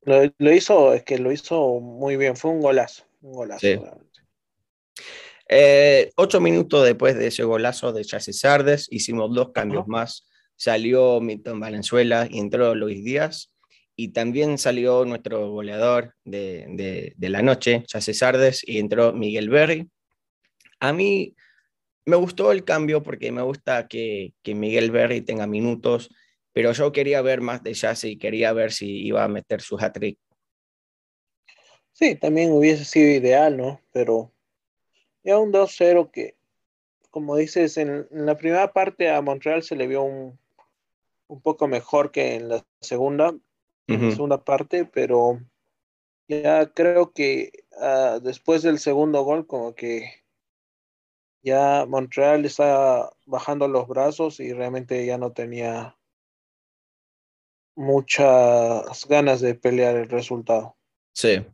lo, 0.02 0.22
lo, 0.38 0.52
hizo, 0.52 0.94
es 0.94 1.02
que 1.02 1.18
lo 1.18 1.32
hizo 1.32 1.80
muy 1.80 2.16
bien, 2.16 2.36
fue 2.36 2.52
un 2.52 2.60
golazo, 2.60 3.04
un 3.22 3.32
golazo. 3.32 3.60
Sí. 3.60 3.78
Eh, 5.48 6.10
ocho 6.16 6.40
minutos 6.40 6.84
después 6.84 7.16
de 7.16 7.28
ese 7.28 7.42
golazo 7.42 7.92
de 7.92 8.04
Chasis 8.04 8.40
Sardes, 8.40 8.88
hicimos 8.90 9.34
dos 9.34 9.52
cambios 9.52 9.84
uh 9.84 9.86
-huh. 9.86 9.92
más 9.92 10.26
salió 10.56 11.20
Milton 11.20 11.60
Valenzuela 11.60 12.26
y 12.28 12.38
entró 12.38 12.74
Luis 12.74 13.04
Díaz. 13.04 13.52
Y 13.98 14.08
también 14.08 14.58
salió 14.58 15.04
nuestro 15.06 15.50
goleador 15.50 16.14
de, 16.24 16.66
de, 16.70 17.14
de 17.16 17.28
la 17.30 17.40
noche, 17.40 17.84
Jesse 17.90 18.18
Sardes, 18.18 18.62
y 18.66 18.78
entró 18.78 19.12
Miguel 19.14 19.48
Berry. 19.48 19.88
A 20.80 20.92
mí 20.92 21.34
me 22.06 22.16
gustó 22.16 22.52
el 22.52 22.64
cambio 22.64 23.02
porque 23.02 23.32
me 23.32 23.42
gusta 23.42 23.88
que, 23.88 24.32
que 24.42 24.54
Miguel 24.54 24.90
Berry 24.92 25.20
tenga 25.20 25.46
minutos, 25.46 26.08
pero 26.52 26.72
yo 26.72 26.92
quería 26.92 27.20
ver 27.20 27.40
más 27.40 27.62
de 27.62 27.74
Jesse 27.74 28.04
y 28.04 28.18
quería 28.18 28.52
ver 28.52 28.72
si 28.72 29.04
iba 29.06 29.24
a 29.24 29.28
meter 29.28 29.60
su 29.60 29.76
hat-trick. 29.76 30.18
Sí, 31.92 32.14
también 32.14 32.52
hubiese 32.52 32.84
sido 32.84 33.10
ideal, 33.10 33.56
¿no? 33.56 33.80
Pero 33.92 34.32
ya 35.24 35.38
un 35.38 35.52
2-0 35.52 36.10
que, 36.10 36.36
como 37.10 37.36
dices, 37.36 37.76
en, 37.76 38.06
en, 38.10 38.26
la 38.26 38.36
primera 38.36 38.72
parte 38.72 39.10
a 39.10 39.20
Montreal 39.20 39.62
se 39.62 39.74
le 39.74 39.86
vio 39.86 40.02
un, 40.02 40.38
un 41.26 41.40
poco 41.40 41.66
mejor 41.66 42.12
que 42.12 42.36
en 42.36 42.48
la 42.48 42.64
segunda, 42.80 43.30
uh 43.30 43.34
-huh. 43.34 43.94
en 43.94 44.08
la 44.08 44.10
segunda 44.14 44.44
parte, 44.44 44.84
pero 44.84 45.40
ya 46.28 46.72
creo 46.72 47.12
que 47.12 47.50
uh, 47.80 48.20
después 48.20 48.62
del 48.62 48.78
segundo 48.78 49.22
gol, 49.24 49.46
como 49.46 49.74
que 49.74 50.25
ya 51.46 51.86
Montreal 51.86 52.44
está 52.44 53.08
bajando 53.24 53.68
los 53.68 53.86
brazos 53.86 54.40
y 54.40 54.52
realmente 54.52 55.06
ya 55.06 55.16
no 55.16 55.30
tenía 55.30 55.96
muchas 57.76 59.06
ganas 59.08 59.40
de 59.40 59.54
pelear 59.54 59.94
el 59.94 60.08
resultado. 60.08 60.76
Sí, 61.14 61.46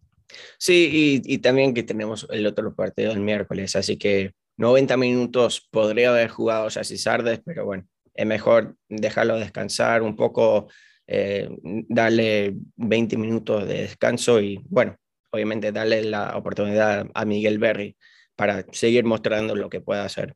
sí, 0.58 1.20
y, 1.26 1.34
y 1.34 1.38
también 1.38 1.74
que 1.74 1.82
tenemos 1.82 2.26
el 2.30 2.46
otro 2.46 2.74
partido 2.74 3.12
el 3.12 3.20
miércoles, 3.20 3.76
así 3.76 3.98
que 3.98 4.32
90 4.56 4.96
minutos 4.96 5.68
podría 5.70 6.08
haber 6.08 6.30
jugado 6.30 6.70
Jesse 6.70 7.02
Sardes, 7.02 7.42
pero 7.44 7.66
bueno, 7.66 7.86
es 8.14 8.24
mejor 8.24 8.76
dejarlo 8.88 9.38
descansar 9.38 10.00
un 10.00 10.16
poco, 10.16 10.68
eh, 11.06 11.50
darle 11.88 12.54
20 12.76 13.18
minutos 13.18 13.68
de 13.68 13.82
descanso 13.82 14.40
y 14.40 14.58
bueno, 14.70 14.96
obviamente 15.30 15.70
darle 15.70 16.02
la 16.04 16.34
oportunidad 16.34 17.06
a 17.12 17.24
Miguel 17.26 17.58
Berry 17.58 17.94
para 18.36 18.66
seguir 18.72 19.04
mostrando 19.04 19.54
lo 19.54 19.68
que 19.68 19.80
pueda 19.80 20.04
hacer. 20.04 20.34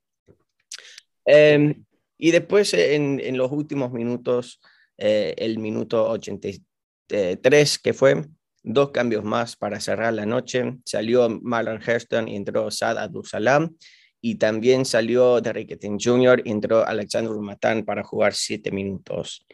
Eh, 1.25 1.76
y 2.19 2.31
después 2.31 2.73
en, 2.75 3.21
en, 3.21 3.37
los 3.37 3.53
últimos 3.53 3.93
minutos, 3.93 4.61
eh, 4.97 5.35
el 5.38 5.59
minuto 5.59 6.09
83 6.11 7.79
que 7.79 7.93
fue, 7.93 8.25
dos 8.62 8.91
cambios 8.91 9.25
más 9.25 9.57
para 9.57 9.81
cerrar 9.81 10.15
la 10.15 10.26
noche, 10.26 10.76
salió 10.85 11.29
Marlon 11.29 11.81
Hairston 11.85 12.29
y 12.29 12.37
entró 12.37 12.71
Sad 12.71 12.99
Abdul-Salam 12.99 13.76
y 14.21 14.37
también 14.37 14.85
salió 14.85 15.41
Derrick 15.41 15.79
Jr. 16.00 16.43
y 16.45 16.50
entró 16.50 16.85
Alexander 16.85 17.33
Matán 17.37 17.85
para 17.85 18.03
jugar 18.03 18.35
siete 18.35 18.73
minutos. 18.73 19.47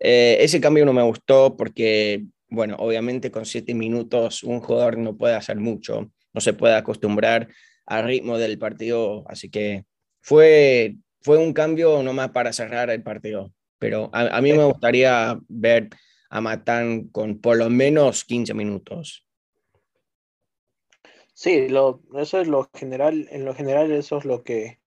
Eh, 0.00 0.38
ese 0.40 0.60
cambio 0.60 0.84
no 0.84 0.92
me 0.92 1.02
gustó 1.02 1.56
porque, 1.56 2.24
bueno, 2.48 2.76
obviamente 2.78 3.30
con 3.30 3.44
siete 3.44 3.74
minutos 3.74 4.42
un 4.42 4.60
jugador 4.60 4.98
no 4.98 5.16
puede 5.16 5.34
hacer 5.34 5.56
mucho, 5.56 6.10
no 6.32 6.40
se 6.40 6.52
puede 6.52 6.74
acostumbrar 6.74 7.48
al 7.88 8.04
ritmo 8.04 8.38
del 8.38 8.58
partido, 8.58 9.24
así 9.28 9.50
que 9.50 9.84
fue, 10.20 10.96
fue 11.22 11.38
un 11.38 11.52
cambio 11.52 12.02
nomás 12.02 12.30
para 12.30 12.52
cerrar 12.52 12.90
el 12.90 13.02
partido, 13.02 13.52
pero 13.78 14.10
a, 14.12 14.36
a 14.36 14.40
mí 14.42 14.52
me 14.52 14.64
gustaría 14.64 15.38
ver 15.48 15.88
a 16.28 16.40
Matán 16.40 17.08
con 17.08 17.40
por 17.40 17.56
lo 17.56 17.70
menos 17.70 18.24
15 18.24 18.52
minutos. 18.52 19.24
Sí, 21.32 21.68
lo, 21.68 22.02
eso 22.16 22.40
es 22.40 22.48
lo 22.48 22.68
general, 22.74 23.26
en 23.30 23.44
lo 23.44 23.54
general 23.54 23.90
eso 23.92 24.18
es 24.18 24.24
lo 24.24 24.42
que 24.42 24.80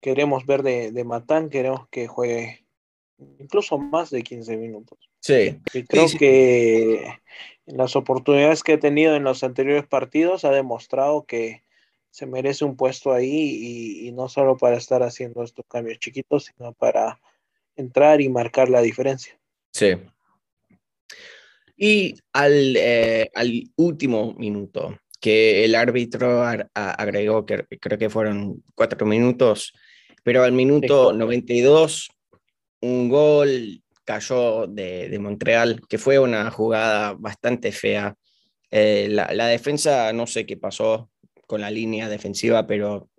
queremos 0.00 0.46
ver 0.46 0.62
de, 0.62 0.92
de 0.92 1.04
Matán, 1.04 1.50
queremos 1.50 1.88
que 1.88 2.06
juegue 2.06 2.66
incluso 3.38 3.78
más 3.78 4.10
de 4.10 4.22
15 4.22 4.56
minutos. 4.56 5.10
Sí. 5.20 5.60
Y 5.74 5.84
creo 5.84 6.06
sí, 6.06 6.12
sí. 6.12 6.18
que 6.18 7.06
las 7.66 7.96
oportunidades 7.96 8.62
que 8.62 8.74
ha 8.74 8.80
tenido 8.80 9.16
en 9.16 9.24
los 9.24 9.42
anteriores 9.42 9.86
partidos 9.86 10.44
ha 10.44 10.50
demostrado 10.50 11.24
que 11.24 11.62
se 12.10 12.26
merece 12.26 12.64
un 12.64 12.76
puesto 12.76 13.12
ahí 13.12 13.28
y, 13.30 14.08
y 14.08 14.12
no 14.12 14.28
solo 14.28 14.56
para 14.56 14.76
estar 14.76 15.02
haciendo 15.02 15.42
estos 15.42 15.64
cambios 15.66 15.98
chiquitos, 15.98 16.46
sino 16.46 16.72
para 16.72 17.20
entrar 17.76 18.20
y 18.20 18.28
marcar 18.28 18.68
la 18.68 18.82
diferencia. 18.82 19.38
Sí. 19.72 19.96
Y 21.76 22.14
al, 22.32 22.76
eh, 22.76 23.30
al 23.34 23.70
último 23.76 24.34
minuto, 24.34 24.98
que 25.18 25.64
el 25.64 25.74
árbitro 25.74 26.44
agregó, 26.74 27.46
que 27.46 27.64
creo 27.80 27.98
que 27.98 28.10
fueron 28.10 28.62
cuatro 28.74 29.06
minutos, 29.06 29.72
pero 30.22 30.42
al 30.42 30.52
minuto 30.52 31.12
92, 31.12 32.10
un 32.82 33.08
gol 33.08 33.82
cayó 34.04 34.66
de, 34.66 35.16
Montreal, 35.18 35.80
que 35.88 35.96
fue 35.96 36.18
una 36.18 36.50
jugada 36.50 37.14
bastante 37.14 37.72
fea. 37.72 38.14
Eh, 38.70 39.08
la, 39.10 39.46
defensa, 39.46 40.12
no 40.12 40.26
sé 40.26 40.44
qué 40.44 40.56
pasó 40.56 41.10
con 41.50 41.60
la 41.60 41.70
línea 41.72 42.08
defensiva, 42.08 42.64
pero 42.68 43.10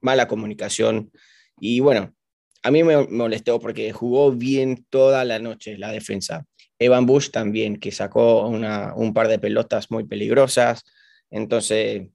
mala 0.00 0.28
comunicación. 0.28 1.10
Y 1.58 1.80
bueno, 1.80 2.14
a 2.62 2.70
mí 2.70 2.84
me 2.84 3.04
molestó 3.08 3.58
porque 3.58 3.90
jugó 3.90 4.30
bien 4.30 4.86
toda 4.90 5.24
la 5.24 5.40
noche 5.40 5.76
la 5.76 5.90
defensa. 5.90 6.46
Evan 6.78 7.04
Bush 7.04 7.30
también, 7.30 7.80
que 7.80 7.90
sacó 7.90 8.46
un 8.46 9.12
par 9.12 9.26
de 9.26 9.40
pelotas 9.40 9.90
muy 9.90 10.04
peligrosas. 10.06 10.84
Entonces, 11.30 12.06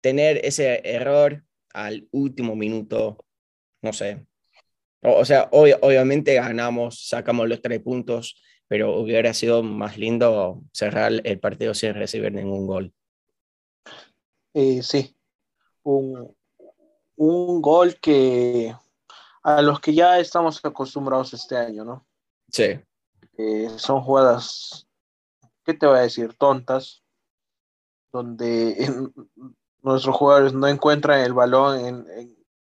tener 0.00 0.40
ese 0.42 0.80
error 0.82 1.44
al 1.74 2.08
último 2.10 2.56
minuto, 2.56 3.18
no 3.82 3.92
sé. 3.92 4.24
O, 5.02 5.26
sea, 5.26 5.50
obviamente 5.52 6.32
ganamos, 6.32 7.06
sacamos 7.06 7.46
los 7.50 7.60
tres 7.60 7.80
puntos, 7.80 8.42
pero 8.66 8.98
hubiera 8.98 9.34
sido 9.34 9.62
más 9.62 9.98
lindo 9.98 10.62
cerrar 10.72 11.12
el 11.22 11.38
partido 11.38 11.74
sin 11.74 11.92
recibir 11.92 12.32
ningún 12.32 12.66
gol. 12.66 12.94
Eh, 14.54 14.82
sí, 14.84 15.16
un, 15.82 16.32
gol 17.16 17.98
que 18.00 18.74
a 19.42 19.62
los 19.62 19.80
que 19.80 19.92
ya 19.92 20.20
estamos 20.20 20.64
acostumbrados 20.64 21.34
este 21.34 21.56
año, 21.56 21.84
¿no? 21.84 22.06
Sí. 22.50 22.80
Eh, 23.36 23.68
son 23.76 24.00
jugadas, 24.00 24.86
¿qué 25.64 25.74
te 25.74 25.86
voy 25.86 25.98
a 25.98 26.02
decir? 26.02 26.34
Tontas, 26.34 27.02
donde 28.12 28.76
nuestros 29.82 30.16
jugadores 30.16 30.52
no 30.52 30.68
encuentran 30.68 31.20
el 31.20 31.32
balón 31.32 32.06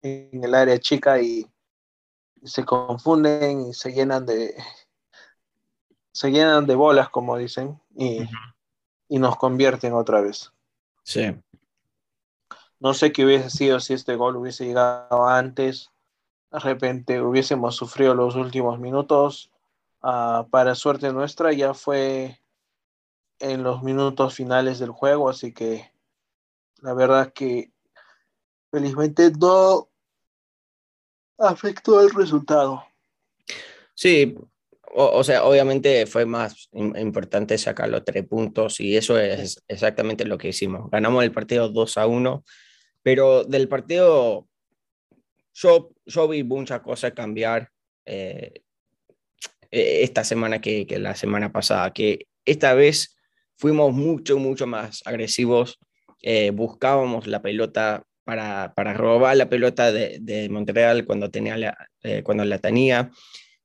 en, 0.01 0.43
el 0.43 0.53
área 0.55 0.79
chica 0.79 1.21
y, 1.21 1.47
se 2.43 2.65
confunden 2.65 3.67
y 3.67 3.73
se 3.73 3.93
llenan 3.93 4.25
de 4.25 4.53
se 6.11 6.29
llenan 6.29 6.65
de 6.65 6.75
bolas, 6.75 7.07
como 7.07 7.37
dicen, 7.37 7.79
y, 7.95 8.19
y 9.07 9.17
nos 9.17 9.37
convierten 9.37 9.93
otra 9.93 10.19
vez. 10.19 10.51
Sí. 11.03 11.33
No 12.83 12.93
sé 12.93 13.13
qué 13.13 13.23
hubiese 13.23 13.49
sido 13.49 13.79
si 13.79 13.93
este 13.93 14.17
gol 14.17 14.35
hubiese 14.35 14.65
llegado 14.65 15.25
antes. 15.25 15.89
De 16.51 16.59
repente 16.59 17.21
hubiésemos 17.21 17.77
sufrido 17.77 18.13
los 18.13 18.35
últimos 18.35 18.77
minutos. 18.77 19.49
Ah, 20.01 20.47
para 20.51 20.75
suerte 20.75 21.13
nuestra, 21.13 21.53
ya 21.53 21.73
fue 21.73 22.41
en 23.39 23.63
los 23.63 23.83
minutos 23.83 24.35
finales 24.35 24.79
del 24.79 24.91
juego, 24.91 25.29
así 25.29 25.53
que 25.53 25.93
la 26.81 26.93
verdad 26.93 27.31
que 27.31 27.71
felizmente 28.69 29.31
no 29.39 29.87
afectó 31.37 32.01
el 32.01 32.09
resultado. 32.09 32.83
Sí, 33.93 34.35
o, 34.93 35.23
sea, 35.23 35.45
obviamente 35.45 36.05
fue 36.05 36.25
más 36.25 36.69
importante 36.73 37.57
sacar 37.57 37.87
los 37.87 38.03
tres 38.03 38.27
puntos 38.27 38.81
y 38.81 38.97
eso 38.97 39.17
es 39.17 39.63
exactamente 39.69 40.25
lo 40.25 40.37
que 40.37 40.49
hicimos. 40.49 40.91
Ganamos 40.91 41.23
el 41.23 41.31
partido 41.31 41.69
2 41.69 41.97
a 41.97 42.07
1, 42.07 42.43
pero 43.03 43.43
del 43.43 43.67
partido 43.67 44.47
yo, 45.53 45.91
yo 46.05 46.27
vi 46.27 46.43
muchas 46.43 46.81
cosas 46.81 47.13
cambiar 47.13 47.69
eh, 48.05 48.63
e, 49.69 50.03
esta 50.03 50.23
semana 50.23 50.59
que, 50.59 50.87
que 50.87 50.97
la 50.97 51.15
semana 51.15 51.51
pasada, 51.51 51.93
que 51.93 52.27
esta 52.45 52.73
vez 52.73 53.15
fuimos 53.55 53.93
mucho, 53.93 54.39
mucho 54.39 54.65
más 54.65 55.01
agresivos 55.05 55.79
eh, 56.25 56.51
buscábamos 56.51 57.27
la 57.27 57.41
pelota 57.41 58.05
para, 58.23 58.73
para, 58.73 58.93
robar 58.93 59.35
la 59.35 59.49
pelota 59.49 59.91
de, 59.91 60.19
de 60.21 60.47
Montreal 60.47 61.05
cuando, 61.05 61.29
tenía 61.29 61.57
la, 61.57 61.77
eh, 62.01 62.23
cuando 62.23 62.45
la 62.45 62.59
tenía. 62.59 63.11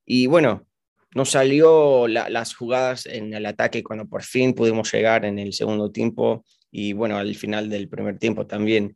Y 0.05 0.27
bueno, 0.27 0.67
nos 1.15 1.31
salió 1.31 2.07
las 2.09 2.53
jugadas 2.53 3.05
en 3.05 3.33
el 3.33 3.45
ataque 3.45 3.81
cuando 3.81 4.07
por 4.09 4.23
fin 4.23 4.53
pudimos 4.53 4.91
llegar 4.91 5.23
en 5.23 5.39
el 5.39 5.53
segundo 5.53 5.89
tiempo 5.89 6.43
y 6.69 6.91
bueno, 6.91 7.17
al 7.17 7.33
final 7.35 7.69
del 7.69 7.87
primer 7.87 8.19
tiempo 8.19 8.45
también. 8.45 8.93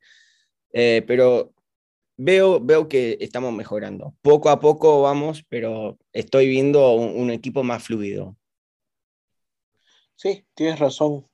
Eh, 0.73 1.03
pero 1.07 1.53
veo, 2.17 2.59
veo 2.59 2.89
que 2.89 3.17
estamos 3.21 3.53
mejorando. 3.53 4.13
Poco 4.21 4.49
a 4.49 4.59
poco 4.59 5.01
vamos, 5.01 5.45
pero 5.47 5.97
estoy 6.11 6.49
viendo 6.49 6.93
un, 6.93 7.21
un 7.21 7.31
equipo 7.31 7.63
más 7.63 7.83
fluido. 7.83 8.35
Sí, 10.15 10.45
tienes 10.53 10.79
razón. 10.79 11.27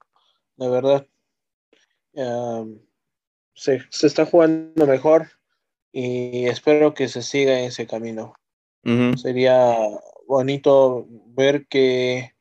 De 0.56 0.70
verdad, 0.70 1.08
se, 3.54 3.82
está 4.02 4.26
jugando 4.26 4.86
mejor 4.86 5.30
y 5.92 6.48
espero 6.48 6.94
que 6.94 7.08
se 7.08 7.22
siga 7.22 7.60
en 7.60 7.66
ese 7.66 7.88
camino. 7.88 8.34
Sería 9.18 9.78
bonito 10.28 11.06
ver 11.10 11.68
que 11.68 12.32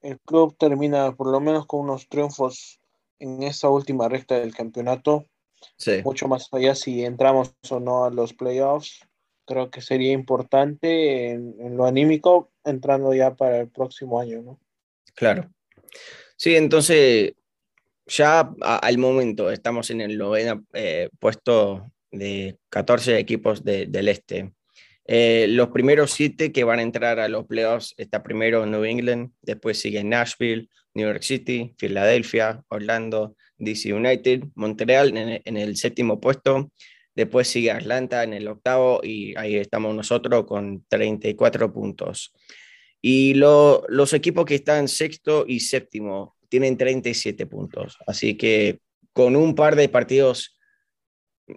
el 0.00 0.18
club 0.20 0.56
termina 0.56 1.14
por 1.14 1.30
lo 1.30 1.40
menos 1.40 1.66
con 1.66 1.80
unos 1.80 2.08
triunfos 2.08 2.80
en 3.18 3.42
esta 3.42 3.68
última 3.68 4.08
recta 4.08 4.38
del 4.38 4.54
campeonato. 4.54 5.26
Mucho 6.04 6.28
más 6.28 6.48
allá 6.52 6.74
si 6.74 7.04
entramos 7.04 7.54
o 7.70 7.80
no 7.80 8.04
a 8.04 8.10
los 8.10 8.34
playoffs. 8.34 9.06
Creo 9.46 9.70
que 9.70 9.80
sería 9.80 10.12
importante 10.12 11.30
en, 11.30 11.56
en 11.58 11.76
lo 11.76 11.86
anímico 11.86 12.52
entrando 12.64 13.12
ya 13.14 13.34
para 13.34 13.58
el 13.58 13.68
próximo 13.68 14.20
año, 14.20 14.42
¿no? 14.42 14.60
Claro. 15.14 15.50
Sí, 16.36 16.56
entonces 16.56 17.34
ya 18.06 18.52
al 18.60 18.98
momento 18.98 19.50
estamos 19.50 19.90
en 19.90 20.00
el 20.00 20.18
noveno 20.18 20.64
eh, 20.72 21.10
puesto 21.18 21.90
de 22.10 22.58
14 22.68 23.18
equipos 23.18 23.62
del 23.62 24.08
este. 24.08 24.52
Eh, 25.12 25.48
los 25.48 25.70
primeros 25.70 26.12
siete 26.12 26.52
que 26.52 26.62
van 26.62 26.78
a 26.78 26.82
entrar 26.82 27.18
a 27.18 27.26
los 27.26 27.44
playoffs 27.44 27.94
está 27.96 28.22
primero 28.22 28.64
New 28.64 28.84
England, 28.84 29.32
después 29.42 29.80
sigue 29.80 30.04
Nashville, 30.04 30.68
New 30.94 31.04
York 31.04 31.22
City, 31.22 31.74
Filadelfia, 31.78 32.62
Orlando, 32.68 33.34
DC 33.58 33.92
United, 33.92 34.44
Montreal 34.54 35.16
en, 35.16 35.56
el 35.56 35.76
séptimo 35.76 36.20
puesto, 36.20 36.70
después 37.12 37.48
sigue 37.48 37.72
Atlanta 37.72 38.22
en 38.22 38.34
el 38.34 38.46
octavo 38.46 39.00
y 39.02 39.36
ahí 39.36 39.56
estamos 39.56 39.96
nosotros 39.96 40.46
con 40.46 40.84
34 40.86 41.72
puntos. 41.72 42.32
Y 43.02 43.34
los 43.34 44.12
equipos 44.12 44.44
que 44.44 44.54
están 44.54 44.86
sexto 44.86 45.44
y 45.44 45.58
séptimo 45.58 46.36
tienen 46.48 46.76
37 46.76 47.46
puntos. 47.46 47.98
Así 48.06 48.36
que 48.36 48.78
con 49.12 49.34
un 49.34 49.56
par 49.56 49.74
de 49.74 49.88
partidos 49.88 50.56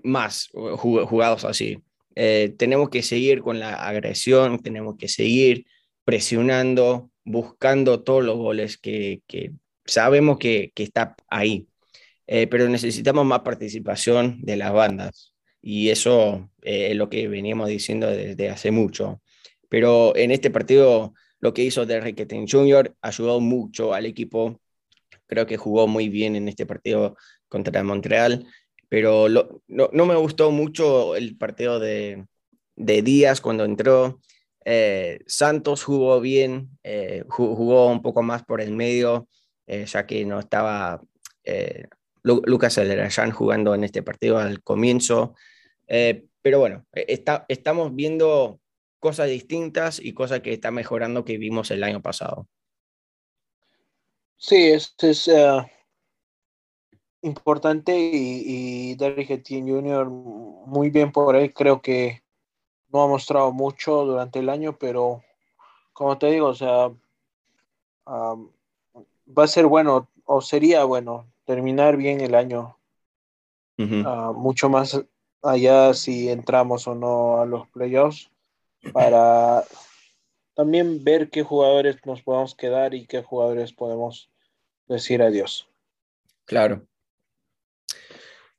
más 0.01 0.49
jugados 0.51 1.45
así, 1.45 1.77
eh, 2.15 2.53
tenemos 2.57 2.89
que 2.89 3.03
seguir 3.03 3.41
con 3.41 3.59
la 3.59 3.73
agresión, 3.75 4.59
tenemos 4.59 4.97
que 4.97 5.07
seguir 5.07 5.65
presionando, 6.03 7.11
buscando 7.23 8.03
todos 8.03 8.23
los 8.23 8.37
goles 8.37 8.77
que, 8.77 9.21
sabemos 9.85 10.37
que, 10.37 10.71
que, 10.75 10.83
está 10.83 11.15
ahí. 11.27 11.67
Eh, 12.27 12.47
pero 12.47 12.69
necesitamos 12.69 13.25
más 13.25 13.41
participación 13.41 14.41
de 14.41 14.57
las 14.57 14.71
bandas 14.71 15.33
y 15.61 15.89
eso 15.89 16.49
eh, 16.61 16.89
es 16.91 16.95
lo 16.95 17.09
que 17.09 17.27
veníamos 17.27 17.67
diciendo 17.69 18.07
desde 18.07 18.49
hace 18.49 18.71
mucho. 18.71 19.21
Pero 19.69 20.15
en 20.15 20.31
este 20.31 20.49
partido 20.51 21.13
lo 21.39 21.53
que 21.53 21.63
hizo 21.63 21.85
Derrick 21.85 22.27
Jr. 22.49 22.95
ayudó 23.01 23.39
mucho 23.41 23.93
al 23.93 24.05
equipo 24.05 24.61
creo 25.27 25.45
que 25.45 25.57
jugó 25.57 25.87
muy 25.87 26.09
bien 26.09 26.35
en 26.35 26.47
este 26.47 26.65
partido 26.65 27.17
contra 27.47 27.83
Montreal, 27.83 28.45
pero 28.93 29.27
no, 29.27 30.05
me 30.05 30.15
gustó 30.15 30.51
mucho 30.51 31.15
el 31.15 31.35
partido 31.35 31.79
de, 31.79 32.27
Díaz 32.75 33.41
cuando 33.41 33.65
entró. 33.65 34.21
Eh, 34.65 35.19
Santos 35.25 35.83
jugó 35.83 36.21
bien, 36.21 36.77
eh, 36.83 37.23
jugó 37.27 37.87
un 37.87 38.03
poco 38.03 38.21
más 38.21 38.43
por 38.43 38.61
el 38.61 38.71
medio, 38.71 39.27
eh, 39.65 39.87
ya 39.87 40.05
que 40.05 40.23
no 40.25 40.37
estaba 40.37 41.01
Lucas 42.21 42.77
Alerayán 42.77 43.31
jugando 43.31 43.73
en 43.73 43.83
este 43.83 44.03
partido 44.03 44.37
al 44.37 44.61
comienzo. 44.61 45.33
pero 45.87 46.59
bueno, 46.59 46.85
está, 46.93 47.45
estamos 47.47 47.95
viendo 47.95 48.59
cosas 48.99 49.27
distintas 49.27 49.99
y 49.99 50.13
cosas 50.13 50.41
que 50.41 50.53
está 50.53 50.69
mejorando 50.69 51.25
que 51.25 51.39
vimos 51.39 51.71
el 51.71 51.83
año 51.83 52.03
pasado. 52.03 52.47
Sí, 54.37 54.67
este 54.67 55.09
es 55.09 55.27
uh, 55.29 55.63
importante 57.23 57.97
y, 57.97 58.43
y 58.91 58.95
Derrick 58.95 59.31
Etienne 59.31 59.71
Jr. 59.71 60.07
muy 60.07 60.89
bien 60.89 61.11
por 61.11 61.35
ahí. 61.35 61.49
Creo 61.49 61.81
que 61.81 62.21
no 62.91 63.03
ha 63.03 63.07
mostrado 63.07 63.51
mucho 63.51 64.05
durante 64.05 64.39
el 64.39 64.49
año, 64.49 64.77
pero 64.77 65.23
como 65.93 66.17
te 66.17 66.27
digo, 66.27 66.47
o 66.47 66.53
sea, 66.53 66.87
um, 68.05 68.49
va 69.27 69.43
a 69.43 69.47
ser 69.47 69.65
bueno 69.65 70.07
o 70.25 70.41
sería 70.41 70.83
bueno 70.83 71.25
terminar 71.45 71.97
bien 71.97 72.21
el 72.21 72.35
año. 72.35 72.77
Uh, 73.75 74.33
mucho 74.33 74.69
más 74.69 75.01
allá 75.41 75.93
si 75.95 76.29
entramos 76.29 76.87
o 76.87 76.93
no 76.93 77.41
a 77.41 77.45
los 77.45 77.67
playoffs 77.69 78.29
para 78.93 79.63
también 80.53 81.03
ver 81.03 81.31
qué 81.31 81.41
jugadores 81.41 81.97
nos 82.05 82.21
podemos 82.21 82.53
quedar 82.53 82.93
y 82.93 83.07
qué 83.07 83.23
jugadores 83.23 83.73
podemos 83.73 84.29
decir 84.87 85.23
adiós. 85.23 85.67
Claro. 86.45 86.85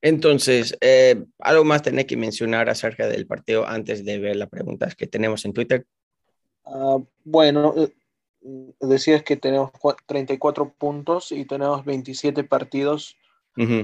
Entonces, 0.04 0.76
eh, 0.82 1.24
¿algo 1.38 1.64
más 1.64 1.80
tenés 1.80 2.04
que 2.04 2.18
mencionar 2.18 2.68
acerca 2.68 3.08
del 3.08 3.26
partido 3.26 3.66
antes 3.66 4.04
de 4.04 4.18
ver 4.18 4.36
las 4.36 4.50
preguntas 4.50 4.94
que 4.94 5.06
tenemos 5.06 5.46
en 5.46 5.54
Twitter? 5.54 5.86
Ah, 6.66 6.98
bueno, 7.24 7.72
eh, 7.74 7.90
decías 8.80 9.22
que 9.22 9.36
tenemos 9.36 9.70
34 10.04 10.74
puntos 10.74 11.32
y 11.32 11.46
tenemos 11.46 11.86
27 11.86 12.44
partidos. 12.44 13.16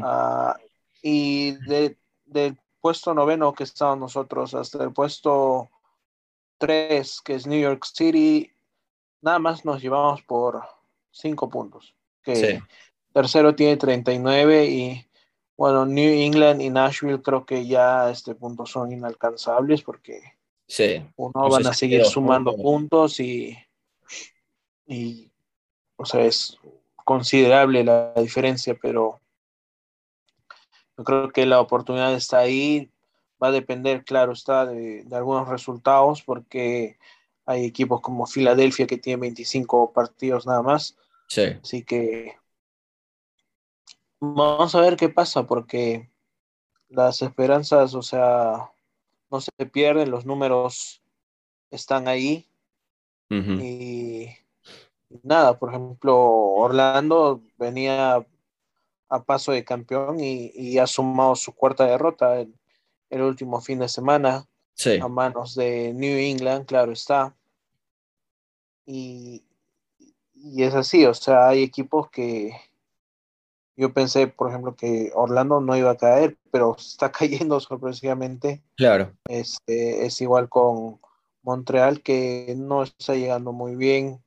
Ah, 0.02 0.58
y 1.00 1.52
de, 1.66 1.96
del 2.26 2.58
puesto 2.82 3.14
noveno 3.14 3.54
que 3.54 3.64
estamos 3.64 3.98
nosotros 3.98 4.52
hasta 4.52 4.84
el 4.84 4.92
puesto 4.92 5.70
3, 6.58 7.22
que 7.22 7.36
es 7.36 7.46
New 7.46 7.62
York 7.62 7.82
City, 7.94 8.52
nada 9.22 9.38
más 9.38 9.64
nos 9.64 9.80
llevamos 9.80 10.22
por 10.24 10.60
5 11.12 11.48
puntos. 11.48 11.94
Que 12.22 12.60
Tercero 13.14 13.54
tiene 13.54 13.78
39 13.78 14.66
y 14.66 15.09
bueno, 15.60 15.84
New 15.84 16.10
England 16.10 16.62
y 16.62 16.70
Nashville 16.70 17.20
creo 17.20 17.44
que 17.44 17.66
ya 17.66 18.06
a 18.06 18.10
este 18.10 18.34
punto 18.34 18.64
son 18.64 18.92
inalcanzables 18.92 19.82
porque 19.82 20.22
sí. 20.66 21.04
uno 21.16 21.50
van 21.50 21.66
a 21.66 21.74
seguir 21.74 22.02
sumando 22.06 22.56
puntos 22.56 23.20
y, 23.20 23.58
y, 24.86 25.30
o 25.96 26.06
sea, 26.06 26.22
es 26.22 26.56
considerable 27.04 27.84
la 27.84 28.14
diferencia, 28.14 28.74
pero 28.80 29.20
yo 30.96 31.04
creo 31.04 31.28
que 31.28 31.44
la 31.44 31.60
oportunidad 31.60 32.14
está 32.14 32.38
ahí. 32.38 32.90
Va 33.42 33.48
a 33.48 33.52
depender, 33.52 34.02
claro, 34.02 34.32
está 34.32 34.64
de, 34.64 35.04
de 35.04 35.14
algunos 35.14 35.46
resultados 35.46 36.22
porque 36.22 36.96
hay 37.44 37.66
equipos 37.66 38.00
como 38.00 38.24
Filadelfia 38.24 38.86
que 38.86 38.96
tiene 38.96 39.20
25 39.20 39.92
partidos 39.92 40.46
nada 40.46 40.62
más. 40.62 40.96
Sí. 41.28 41.58
Así 41.62 41.82
que 41.82 42.39
Vamos 44.20 44.74
a 44.74 44.80
ver 44.82 44.96
qué 44.96 45.08
pasa, 45.08 45.46
porque 45.46 46.10
las 46.88 47.22
esperanzas, 47.22 47.94
o 47.94 48.02
sea, 48.02 48.70
no 49.30 49.40
se 49.40 49.50
pierden, 49.72 50.10
los 50.10 50.26
números 50.26 51.02
están 51.70 52.06
ahí. 52.06 52.46
Y 53.30 54.26
nada, 55.22 55.56
por 55.58 55.70
ejemplo, 55.70 56.18
Orlando 56.18 57.40
venía 57.56 58.26
a 59.08 59.22
paso 59.22 59.52
de 59.52 59.64
campeón 59.64 60.18
y, 60.20 60.78
ha 60.78 60.86
sumado 60.86 61.36
su 61.36 61.54
cuarta 61.54 61.86
derrota 61.86 62.40
el, 62.40 62.52
el 63.08 63.22
último 63.22 63.60
fin 63.60 63.78
de 63.78 63.88
semana 63.88 64.46
a 65.00 65.08
manos 65.08 65.54
de 65.54 65.92
New 65.94 66.18
England, 66.18 66.66
claro 66.66 66.92
está. 66.92 67.36
Y, 68.84 69.44
y 70.34 70.62
es 70.64 70.74
así, 70.74 71.06
o 71.06 71.14
sea, 71.14 71.48
hay 71.48 71.62
equipos 71.62 72.10
que, 72.10 72.52
yo 73.80 73.94
pensé, 73.94 74.26
por 74.26 74.50
ejemplo, 74.50 74.76
que 74.76 75.10
Orlando 75.14 75.62
no 75.62 75.74
iba 75.74 75.90
a 75.90 75.96
caer, 75.96 76.36
pero 76.50 76.76
está 76.78 77.10
cayendo 77.10 77.58
sorpresivamente. 77.60 78.62
Claro. 78.76 79.12
Este, 79.26 80.04
es 80.04 80.20
igual 80.20 80.50
con 80.50 81.00
Montreal, 81.42 82.02
que 82.02 82.54
no 82.58 82.82
está 82.82 83.14
llegando 83.14 83.52
muy 83.52 83.76
bien, 83.76 84.22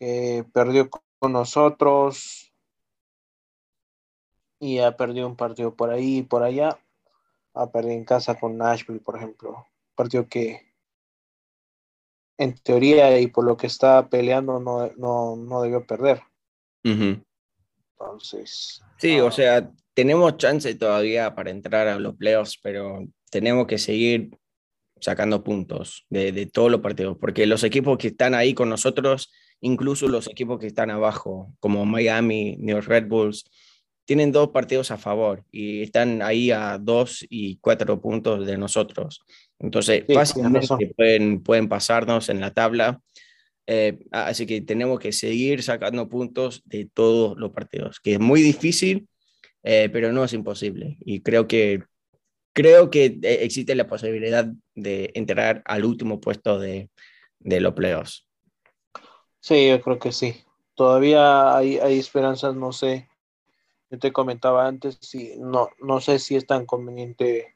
que 0.00 0.44
perdió 0.52 0.90
con 0.90 1.32
nosotros 1.32 2.52
y 4.58 4.80
ha 4.80 4.96
perdido 4.96 5.28
un 5.28 5.36
partido 5.36 5.76
por 5.76 5.90
ahí 5.90 6.18
y 6.18 6.22
por 6.22 6.42
allá. 6.42 6.76
Ha 7.54 7.70
perdido 7.70 7.94
en 7.94 8.04
casa 8.04 8.38
con 8.38 8.58
Nashville, 8.58 9.00
por 9.00 9.16
ejemplo. 9.16 9.64
Partido 9.94 10.28
que 10.28 10.68
en 12.36 12.54
teoría 12.54 13.18
y 13.20 13.28
por 13.28 13.44
lo 13.44 13.56
que 13.56 13.68
está 13.68 14.08
peleando 14.08 14.58
no, 14.58 14.90
no, 14.96 15.36
no 15.36 15.62
debió 15.62 15.86
perder. 15.86 16.22
Entonces. 18.00 18.82
Sí, 18.98 19.18
o 19.20 19.28
ah, 19.28 19.32
sea, 19.32 19.70
tenemos 19.94 20.36
chance 20.36 20.74
todavía 20.74 21.34
para 21.34 21.50
entrar 21.50 21.88
a 21.88 21.98
los 21.98 22.16
playoffs, 22.16 22.58
pero 22.62 23.06
tenemos 23.30 23.66
que 23.66 23.78
seguir 23.78 24.30
sacando 25.00 25.44
puntos 25.44 26.06
de, 26.08 26.46
todos 26.46 26.70
los 26.70 26.80
partidos, 26.80 27.16
porque 27.20 27.46
los 27.46 27.62
equipos 27.64 27.98
que 27.98 28.08
están 28.08 28.34
ahí 28.34 28.54
con 28.54 28.68
nosotros, 28.68 29.32
incluso 29.60 30.08
los 30.08 30.28
equipos 30.28 30.58
que 30.58 30.66
están 30.66 30.90
abajo, 30.90 31.52
como 31.60 31.84
Miami, 31.84 32.56
New 32.58 32.76
York 32.76 32.88
Red 32.88 33.06
Bulls, 33.06 33.44
tienen 34.04 34.32
dos 34.32 34.48
partidos 34.48 34.90
a 34.90 34.96
favor 34.96 35.44
y 35.52 35.82
están 35.82 36.22
ahí 36.22 36.50
a 36.50 36.78
dos 36.78 37.26
y 37.28 37.58
cuatro 37.58 38.00
puntos 38.00 38.46
de 38.46 38.56
nosotros. 38.56 39.20
Entonces, 39.58 40.04
fácilmente 40.12 40.94
pueden, 40.96 41.42
pueden 41.42 41.68
pasarnos 41.68 42.28
en 42.28 42.40
la 42.40 42.54
tabla 42.54 43.00
eh, 43.70 43.98
así 44.12 44.46
que 44.46 44.62
tenemos 44.62 44.98
que 44.98 45.12
seguir 45.12 45.62
sacando 45.62 46.08
puntos 46.08 46.62
de 46.64 46.86
todos 46.86 47.36
los 47.36 47.50
partidos, 47.50 48.00
que 48.00 48.14
es 48.14 48.18
muy 48.18 48.40
difícil, 48.40 49.06
eh, 49.62 49.90
pero 49.92 50.10
no 50.10 50.24
es 50.24 50.32
imposible. 50.32 50.96
Y 51.00 51.20
creo 51.20 51.46
que, 51.46 51.82
creo 52.54 52.88
que 52.88 53.18
eh, 53.22 53.38
existe 53.42 53.74
la 53.74 53.86
posibilidad 53.86 54.50
de 54.74 55.10
entrar 55.12 55.60
al 55.66 55.84
último 55.84 56.18
puesto 56.18 56.58
de, 56.58 56.88
de 57.40 57.60
los 57.60 57.74
playoffs. 57.74 58.26
Sí, 59.40 59.68
yo 59.68 59.82
creo 59.82 59.98
que 59.98 60.12
sí. 60.12 60.34
Todavía 60.74 61.54
hay, 61.54 61.76
hay 61.76 61.98
esperanzas, 61.98 62.56
no 62.56 62.72
sé. 62.72 63.10
Yo 63.90 63.98
te 63.98 64.12
comentaba 64.12 64.66
antes, 64.66 64.96
si, 65.02 65.34
no, 65.36 65.68
no 65.78 66.00
sé 66.00 66.18
si 66.20 66.36
es 66.36 66.46
tan 66.46 66.64
conveniente 66.64 67.54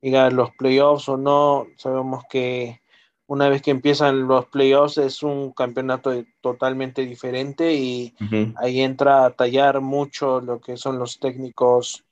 llegar 0.00 0.26
a 0.26 0.34
los 0.34 0.50
playoffs 0.52 1.08
o 1.08 1.16
no. 1.16 1.66
Sabemos 1.78 2.22
que 2.30 2.80
una 3.28 3.50
vez 3.50 3.60
que 3.60 3.70
empiezan 3.70 4.26
los 4.26 4.46
playoffs 4.46 4.96
es 4.96 5.22
un 5.22 5.52
campeonato 5.52 6.24
totalmente 6.40 7.04
diferente 7.04 7.74
y 7.74 8.14
ahí 8.56 8.80
entra 8.80 9.26
a 9.26 9.30
tallar 9.30 9.82
mucho 9.82 10.40
lo 10.40 10.60
que 10.60 10.78
son 10.78 10.98
los 10.98 11.20
técnicos 11.20 12.04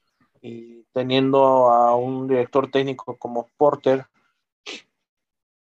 y 0.43 0.85
teniendo 0.93 1.71
a 1.71 1.97
un 1.97 2.29
director 2.29 2.71
técnico 2.71 3.17
como 3.17 3.49
Porter, 3.57 4.05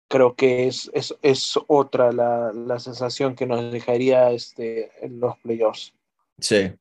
creo 0.09 0.37
que 0.37 0.69
es, 0.69 0.89
es, 1.21 1.59
otra 1.67 2.13
la, 2.13 2.53
la, 2.53 2.79
sensación 2.79 3.35
que 3.35 3.47
nos 3.47 3.73
dejaría 3.73 4.31
este, 4.31 4.93
los 5.09 5.37
playoffs. 5.39 5.93
Sí. 6.39 6.73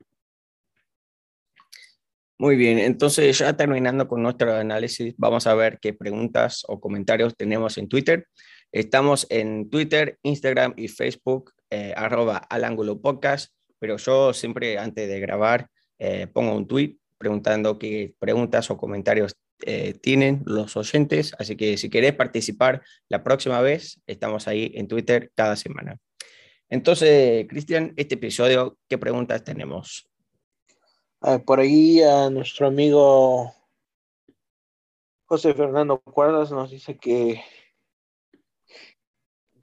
Muy 2.37 2.55
bien, 2.55 2.77
entonces 2.77 3.37
ya 3.37 3.57
terminando 3.57 4.07
con 4.07 4.21
nuestro 4.21 4.55
análisis, 4.55 5.13
vamos 5.17 5.45
a 5.47 5.55
ver 5.55 5.79
qué 5.81 5.93
preguntas 5.93 6.63
o 6.67 6.79
comentarios 6.79 7.35
tenemos 7.35 7.77
en 7.79 7.89
Twitter. 7.89 8.27
Estamos 8.71 9.25
en 9.31 9.69
Twitter, 9.69 10.19
Instagram 10.21 10.73
y 10.77 10.89
Facebook, 10.89 11.53
eh, 11.71 11.93
arroba 11.95 12.37
al 12.37 12.99
podcast, 13.01 13.51
pero 13.79 13.97
yo 13.97 14.31
siempre 14.33 14.77
antes 14.77 15.07
de 15.07 15.19
grabar 15.19 15.67
eh, 15.97 16.27
pongo 16.27 16.55
un 16.55 16.67
tweet 16.67 16.97
preguntando 17.17 17.79
qué 17.79 18.13
preguntas 18.19 18.69
o 18.69 18.77
comentarios 18.77 19.35
eh, 19.65 19.93
tienen 19.93 20.43
los 20.45 20.77
oyentes, 20.77 21.33
así 21.39 21.55
que 21.55 21.77
si 21.77 21.89
querés 21.89 22.13
participar 22.13 22.83
la 23.09 23.23
próxima 23.23 23.59
vez, 23.59 23.99
estamos 24.05 24.47
ahí 24.47 24.71
en 24.75 24.87
Twitter 24.87 25.31
cada 25.35 25.55
semana. 25.55 25.97
Entonces, 26.69 27.47
Cristian, 27.47 27.93
este 27.97 28.15
episodio, 28.15 28.77
¿qué 28.87 28.97
preguntas 28.97 29.43
tenemos? 29.43 30.05
por 31.45 31.59
ahí 31.59 32.01
a 32.01 32.29
nuestro 32.29 32.67
amigo 32.67 33.53
José 35.25 35.53
Fernando 35.53 35.99
Cuadras 35.99 36.49
nos 36.49 36.71
dice 36.71 36.97
que 36.97 37.43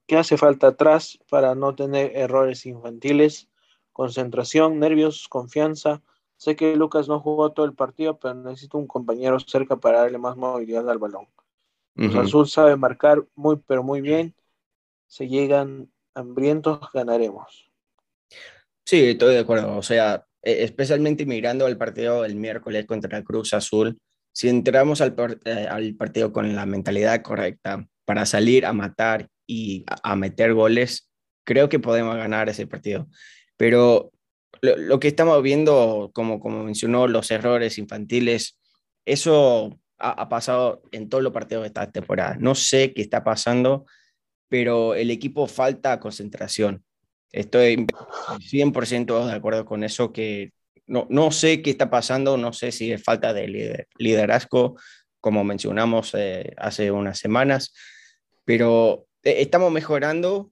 ¿Qué 0.07 0.17
hace 0.17 0.37
falta 0.37 0.69
atrás 0.69 1.19
para 1.29 1.55
no 1.55 1.75
tener 1.75 2.17
errores 2.17 2.65
infantiles? 2.65 3.49
Concentración, 3.93 4.79
nervios, 4.79 5.27
confianza. 5.29 6.03
Sé 6.37 6.55
que 6.55 6.77
Lucas 6.77 7.09
no 7.09 7.19
jugó 7.19 7.53
todo 7.53 7.67
el 7.67 7.75
partido, 7.75 8.19
pero 8.19 8.35
necesito 8.35 8.79
un 8.79 8.87
compañero 8.87 9.41
cerca 9.41 9.77
para 9.77 10.03
darle 10.03 10.19
más 10.19 10.37
movilidad 10.37 10.89
al 10.89 10.99
balón. 10.99 11.27
Los 11.95 12.15
Azul 12.15 12.47
sabe 12.47 12.77
marcar 12.77 13.25
muy, 13.35 13.57
pero 13.67 13.83
muy 13.83 14.03
bien. 14.03 14.35
Se 15.07 15.29
llegan 15.29 15.91
hambrientos, 16.15 16.81
ganaremos. 16.93 17.71
Sí, 18.85 19.11
estoy 19.11 19.35
de 19.35 19.41
acuerdo. 19.41 19.79
O 19.79 19.83
sea, 19.83 20.27
e, 20.43 20.63
especialmente 20.63 21.25
mirando 21.25 21.65
al 21.65 21.79
partido 21.79 22.25
el 22.27 22.37
miércoles 22.37 22.85
contra 22.87 23.17
el 23.17 23.25
Cruz 23.25 23.55
Azul, 23.55 23.99
si 24.31 24.51
entramos 24.51 25.01
al, 25.01 25.17
eh, 25.47 25.67
al 25.71 25.95
partido 25.95 26.33
con 26.33 26.55
la 26.55 26.67
mentalidad 26.67 27.23
correcta 27.23 27.89
para 28.05 28.27
salir 28.27 28.67
a 28.67 28.75
matar 28.75 29.29
y 29.47 29.85
a, 30.03 30.17
meter 30.17 30.55
goles, 30.55 31.11
creo 31.45 31.69
que 31.69 31.79
podemos 31.79 32.17
ganar 32.17 32.49
ese 32.49 32.67
partido. 32.67 33.09
Pero 33.57 34.13
lo, 34.61 35.01
que 35.01 35.09
estamos 35.09 35.43
viendo, 35.43 36.11
como, 36.15 36.41
como 36.41 36.65
mencionó, 36.65 37.07
los 37.07 37.31
errores 37.31 37.79
infantiles, 37.79 38.59
eso 39.05 39.79
ha, 39.99 40.29
pasado 40.29 40.83
en 40.93 41.09
todos 41.09 41.23
los 41.23 41.33
partidos 41.33 41.63
de 41.63 41.69
esta 41.69 41.91
temporada. 41.91 42.37
No 42.39 42.55
sé 42.55 42.93
qué 42.93 43.03
está 43.03 43.25
pasando, 43.25 43.87
pero 44.49 44.95
el 44.95 45.11
equipo 45.11 45.47
falta 45.47 46.01
concentración. 46.01 46.85
Estoy 47.33 47.87
100% 48.39 49.27
de 49.27 49.33
acuerdo 49.33 49.65
con 49.65 49.85
eso, 49.85 50.13
que 50.13 50.53
no, 50.87 51.07
no 51.11 51.31
sé 51.31 51.63
qué 51.63 51.71
está 51.71 51.91
pasando, 51.91 52.37
no 52.37 52.53
sé 52.53 52.73
si 52.73 52.93
es 52.93 53.03
falta 53.03 53.33
de 53.33 53.87
liderazgo, 53.99 54.77
como 55.21 55.43
mencionamos 55.45 56.15
eh, 56.15 56.55
hace 56.57 56.91
unas 56.91 57.19
semanas, 57.19 57.75
pero 58.45 59.07
estamos 59.31 59.73
mejorando 59.73 60.51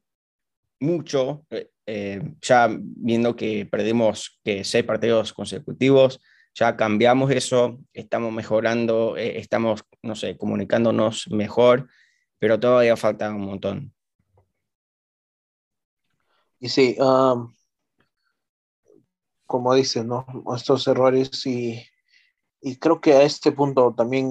mucho, 0.80 1.44
eh, 1.50 1.70
eh, 1.86 2.22
ya 2.40 2.68
viendo 2.70 3.36
que 3.36 3.66
perdimos 3.66 4.40
que 4.44 4.64
seis 4.64 4.84
partidos 4.84 5.32
consecutivos, 5.32 6.20
ya 6.54 6.76
cambiamos 6.76 7.30
eso, 7.32 7.80
estamos 7.92 8.32
mejorando, 8.32 9.16
estamos, 9.16 9.84
no 10.02 10.14
sé, 10.14 10.36
comunicándonos 10.36 11.28
mejor, 11.30 11.88
pero 12.38 12.60
todavía 12.60 12.96
falta 12.96 13.30
un 13.30 13.40
montón. 13.40 13.94
y 16.64 16.70
sí, 16.70 16.96
um, 16.98 17.54
como 19.44 19.74
dicen, 19.74 20.08
¿no? 20.08 20.24
Estos 20.56 20.88
errores 20.88 21.44
y, 21.44 21.84
y, 22.62 22.76
creo 22.78 23.02
que 23.02 23.12
a 23.12 23.22
este 23.22 23.52
punto 23.52 23.94
también 23.94 24.30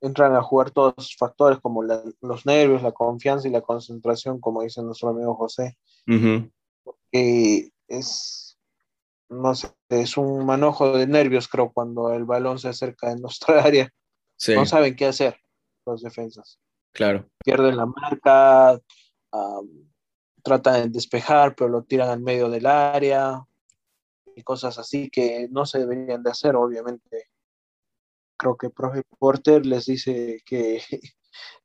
entran 0.00 0.34
a 0.34 0.42
jugar 0.42 0.70
todos 0.70 0.94
los 0.96 1.16
factores 1.16 1.58
como 1.60 1.82
los 1.82 2.46
nervios, 2.46 2.82
la 2.82 2.92
confianza 2.92 3.48
y 3.48 3.50
la 3.50 3.62
concentración, 3.62 4.40
como 4.40 4.62
dice 4.62 4.82
nuestro 4.82 5.10
amigo 5.10 5.34
José. 5.34 5.76
que 7.10 7.70
es, 7.88 8.58
no 9.28 9.54
sé, 9.54 9.68
es 9.88 10.16
un 10.16 10.44
manojo 10.44 10.96
de 10.96 11.06
nervios, 11.06 11.48
creo, 11.48 11.72
cuando 11.72 12.12
el 12.12 12.24
balón 12.24 12.58
se 12.58 12.68
acerca 12.68 13.10
en 13.10 13.20
nuestra 13.20 13.62
área. 13.64 13.92
No 14.54 14.66
saben 14.66 14.96
qué 14.96 15.06
hacer 15.06 15.38
los 15.86 16.02
defensas. 16.02 16.58
Claro. 16.92 17.26
Pierden 17.44 17.76
la 17.76 17.86
marca, 17.86 18.80
tratan 20.42 20.82
de 20.82 20.88
despejar, 20.90 21.54
pero 21.54 21.68
lo 21.68 21.82
tiran 21.82 22.10
al 22.10 22.20
medio 22.20 22.48
del 22.48 22.66
área 22.66 23.44
y 24.34 24.42
cosas 24.42 24.78
así 24.78 25.08
que 25.08 25.48
no 25.50 25.64
se 25.64 25.78
deberían 25.78 26.22
de 26.22 26.30
hacer, 26.30 26.54
obviamente. 26.56 27.30
Creo 28.36 28.56
que 28.56 28.70
Profe 28.70 29.02
Porter 29.18 29.64
les 29.64 29.86
dice 29.86 30.40
que 30.44 30.80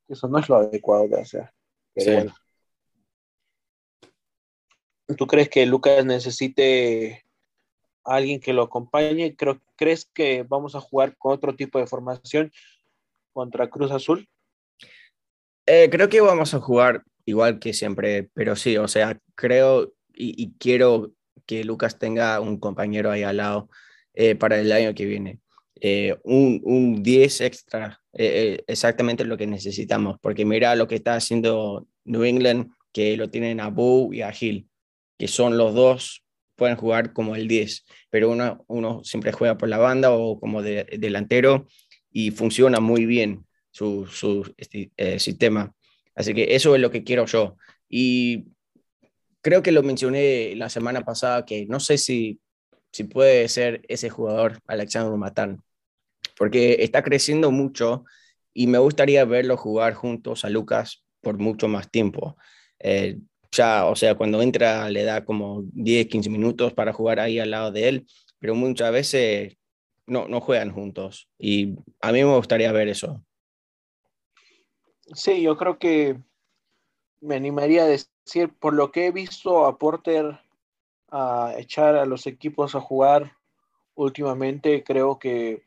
eso 0.07 0.27
no 0.27 0.39
es 0.39 0.49
lo 0.49 0.57
adecuado 0.57 1.07
de 1.07 1.21
hacer. 1.21 1.51
Pero 1.93 2.33
¿Tú 5.17 5.27
crees 5.27 5.49
que 5.49 5.65
Lucas 5.65 6.05
necesite 6.05 7.25
a 8.05 8.15
alguien 8.15 8.39
que 8.39 8.53
lo 8.53 8.63
acompañe? 8.63 9.35
Creo, 9.35 9.61
¿Crees 9.75 10.05
que 10.05 10.43
vamos 10.43 10.75
a 10.75 10.79
jugar 10.79 11.17
con 11.17 11.33
otro 11.33 11.55
tipo 11.55 11.79
de 11.79 11.87
formación 11.87 12.51
contra 13.33 13.69
Cruz 13.69 13.91
Azul? 13.91 14.29
Eh, 15.65 15.89
creo 15.91 16.07
que 16.07 16.21
vamos 16.21 16.53
a 16.53 16.61
jugar 16.61 17.03
igual 17.25 17.59
que 17.59 17.73
siempre, 17.73 18.29
pero 18.33 18.55
sí, 18.55 18.77
o 18.77 18.87
sea, 18.87 19.19
creo 19.35 19.93
y 20.13 20.53
quiero 20.59 21.11
que 21.45 21.63
Lucas 21.63 21.99
tenga 21.99 22.39
un 22.39 22.59
compañero 22.59 23.11
ahí 23.11 23.23
al 23.23 23.37
lado 23.37 23.69
eh, 24.13 24.35
para 24.35 24.57
el 24.59 24.71
año 24.71 24.93
que 24.93 25.05
viene. 25.05 25.40
Eh, 25.75 26.15
un, 26.23 26.61
un, 26.63 27.01
10 27.01 27.41
extra, 27.41 28.01
eh, 28.13 28.63
exactamente 28.67 29.25
lo 29.25 29.37
que 29.37 29.47
necesitamos, 29.47 30.17
porque 30.21 30.45
mira 30.45 30.75
lo 30.75 30.87
que 30.87 30.95
está 30.95 31.15
haciendo 31.15 31.87
New 32.03 32.23
England, 32.23 32.71
que 32.91 33.17
lo 33.17 33.29
tienen 33.29 33.59
a 33.59 33.69
Bow 33.69 34.13
y 34.13 34.21
a 34.21 34.33
Hill, 34.37 34.67
que 35.17 35.27
son 35.27 35.57
los 35.57 35.73
dos, 35.73 36.23
pueden 36.55 36.75
jugar 36.75 37.13
como 37.13 37.35
el 37.35 37.47
10, 37.47 37.85
pero 38.09 38.29
uno, 38.29 38.63
uno 38.67 39.03
siempre 39.03 39.31
juega 39.31 39.57
por 39.57 39.69
la 39.69 39.77
banda 39.77 40.11
o 40.11 40.39
como 40.39 40.61
de, 40.61 40.85
delantero 40.99 41.67
y 42.11 42.31
funciona 42.31 42.79
muy 42.79 43.05
bien 43.05 43.45
su, 43.71 44.05
su 44.05 44.53
sistema. 45.17 45.73
Así 46.13 46.33
que 46.33 46.53
eso 46.55 46.75
es 46.75 46.81
lo 46.81 46.91
que 46.91 47.03
quiero 47.03 47.25
yo. 47.25 47.55
Y 47.89 48.45
creo 49.41 49.63
que 49.63 49.71
lo 49.71 49.83
mencioné 49.83 50.55
la 50.55 50.69
semana 50.69 51.03
pasada, 51.03 51.45
que 51.45 51.65
no 51.65 51.79
sé 51.79 51.97
si, 51.97 52.39
si 52.91 53.03
puede 53.03 53.47
ser 53.47 53.81
ese 53.87 54.09
jugador, 54.09 54.59
Alexandro 54.67 55.15
Matán, 55.17 55.63
porque 56.37 56.77
está 56.79 57.03
creciendo 57.03 57.51
mucho 57.51 58.05
y 58.53 58.67
me 58.67 58.77
gustaría 58.77 59.25
verlo 59.25 59.57
jugar 59.57 59.93
juntos 59.93 60.43
a 60.43 60.49
Lucas 60.49 61.03
por 61.21 61.37
mucho 61.37 61.67
más 61.67 61.89
tiempo. 61.89 62.37
Eh, 62.79 63.19
ya, 63.51 63.85
o 63.85 63.95
sea, 63.95 64.15
cuando 64.15 64.41
entra 64.41 64.89
le 64.89 65.03
da 65.03 65.23
como 65.25 65.63
10, 65.73 66.07
15 66.07 66.29
minutos 66.29 66.73
para 66.73 66.93
jugar 66.93 67.19
ahí 67.19 67.39
al 67.39 67.51
lado 67.51 67.71
de 67.71 67.89
él, 67.89 68.07
pero 68.39 68.55
muchas 68.55 68.91
veces 68.91 69.57
no, 70.07 70.27
no 70.27 70.41
juegan 70.41 70.71
juntos 70.71 71.29
y 71.37 71.75
a 72.01 72.11
mí 72.11 72.23
me 72.23 72.35
gustaría 72.35 72.71
ver 72.71 72.87
eso. 72.87 73.23
Sí, 75.13 75.41
yo 75.41 75.57
creo 75.57 75.77
que 75.77 76.17
me 77.19 77.35
animaría 77.35 77.83
a 77.83 77.87
decir, 77.87 78.53
por 78.59 78.73
lo 78.73 78.91
que 78.91 79.07
he 79.07 79.11
visto 79.11 79.65
a 79.65 79.77
Porter 79.77 80.39
a 81.11 81.53
echar 81.57 81.95
a 81.95 82.05
los 82.05 82.25
equipos 82.25 82.75
a 82.75 82.81
jugar 82.81 83.33
últimamente, 83.95 84.83
creo 84.83 85.19
que 85.19 85.63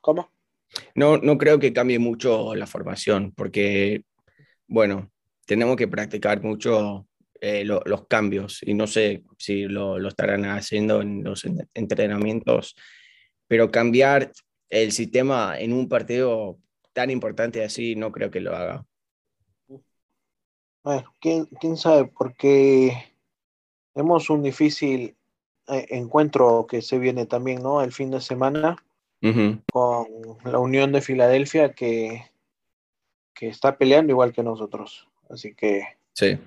¿Cómo? 0.00 0.30
No, 0.94 1.18
no 1.18 1.36
creo 1.36 1.58
que 1.58 1.74
cambie 1.74 1.98
mucho 1.98 2.54
la 2.54 2.66
formación, 2.66 3.32
porque, 3.32 4.04
bueno, 4.66 5.10
tenemos 5.44 5.76
que 5.76 5.88
practicar 5.88 6.42
mucho 6.42 7.06
eh, 7.44 7.64
los 7.64 8.06
cambios 8.06 8.62
y 8.62 8.72
no 8.72 8.86
sé 8.86 9.24
si 9.36 9.64
lo, 9.64 9.98
lo, 9.98 10.08
estarán 10.08 10.44
haciendo 10.44 11.02
en 11.02 11.24
los 11.24 11.44
entrenamientos, 11.74 12.76
pero 13.48 13.68
cambiar 13.68 14.30
el 14.70 14.92
sistema 14.92 15.58
en 15.58 15.72
un 15.72 15.88
partido 15.88 16.60
tan 16.92 17.10
importante 17.10 17.64
así 17.64 17.96
no 17.96 18.12
creo 18.12 18.30
que 18.30 18.38
lo 18.38 18.54
haga. 18.54 18.86
Bueno, 20.84 21.12
quién, 21.18 21.46
quién 21.60 21.76
sabe, 21.76 22.12
porque 22.16 22.92
tenemos 23.92 24.30
un 24.30 24.44
difícil 24.44 25.16
eh, 25.66 25.86
encuentro 25.90 26.68
que 26.68 26.80
se 26.80 27.00
viene 27.00 27.26
también, 27.26 27.60
¿no? 27.60 27.82
El 27.82 27.90
fin 27.90 28.12
de 28.12 28.20
semana 28.20 28.76
con 29.72 30.06
la 30.44 30.60
Unión 30.60 30.92
de 30.92 31.00
Filadelfia 31.00 31.72
que, 31.72 32.30
que 33.34 33.48
está 33.48 33.76
peleando 33.78 34.12
igual 34.12 34.32
que 34.32 34.44
nosotros. 34.44 35.08
Así 35.28 35.56
que 35.56 35.82
sí. 36.12 36.38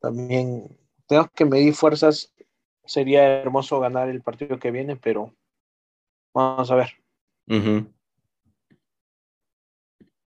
También 0.00 0.78
tenemos 1.06 1.30
que 1.32 1.44
medir 1.44 1.74
fuerzas. 1.74 2.32
Sería 2.84 3.40
hermoso 3.40 3.80
ganar 3.80 4.08
el 4.08 4.22
partido 4.22 4.58
que 4.58 4.70
viene, 4.70 4.96
pero 4.96 5.34
vamos 6.32 6.70
a 6.70 6.74
ver. 6.76 6.88